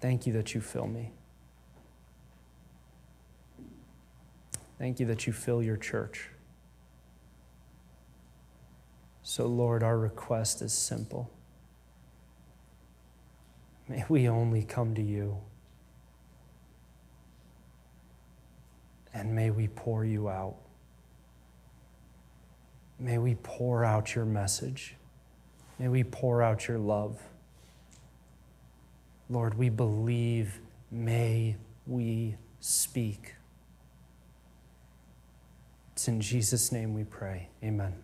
Thank 0.00 0.24
you 0.24 0.32
that 0.34 0.54
you 0.54 0.60
fill 0.60 0.86
me. 0.86 1.10
Thank 4.78 5.00
you 5.00 5.06
that 5.06 5.26
you 5.26 5.32
fill 5.32 5.64
your 5.64 5.78
church. 5.78 6.28
So, 9.24 9.46
Lord, 9.46 9.82
our 9.82 9.98
request 9.98 10.62
is 10.62 10.72
simple. 10.72 11.28
May 13.88 14.04
we 14.08 14.28
only 14.28 14.62
come 14.62 14.94
to 14.94 15.02
you. 15.02 15.38
And 19.14 19.34
may 19.34 19.50
we 19.50 19.68
pour 19.68 20.04
you 20.04 20.28
out. 20.28 20.56
May 22.98 23.18
we 23.18 23.36
pour 23.36 23.84
out 23.84 24.14
your 24.14 24.24
message. 24.24 24.96
May 25.78 25.88
we 25.88 26.04
pour 26.04 26.42
out 26.42 26.68
your 26.68 26.78
love. 26.78 27.20
Lord, 29.30 29.56
we 29.56 29.68
believe. 29.68 30.60
May 30.90 31.56
we 31.86 32.36
speak. 32.60 33.34
It's 35.92 36.08
in 36.08 36.20
Jesus' 36.20 36.72
name 36.72 36.92
we 36.92 37.04
pray. 37.04 37.48
Amen. 37.62 38.03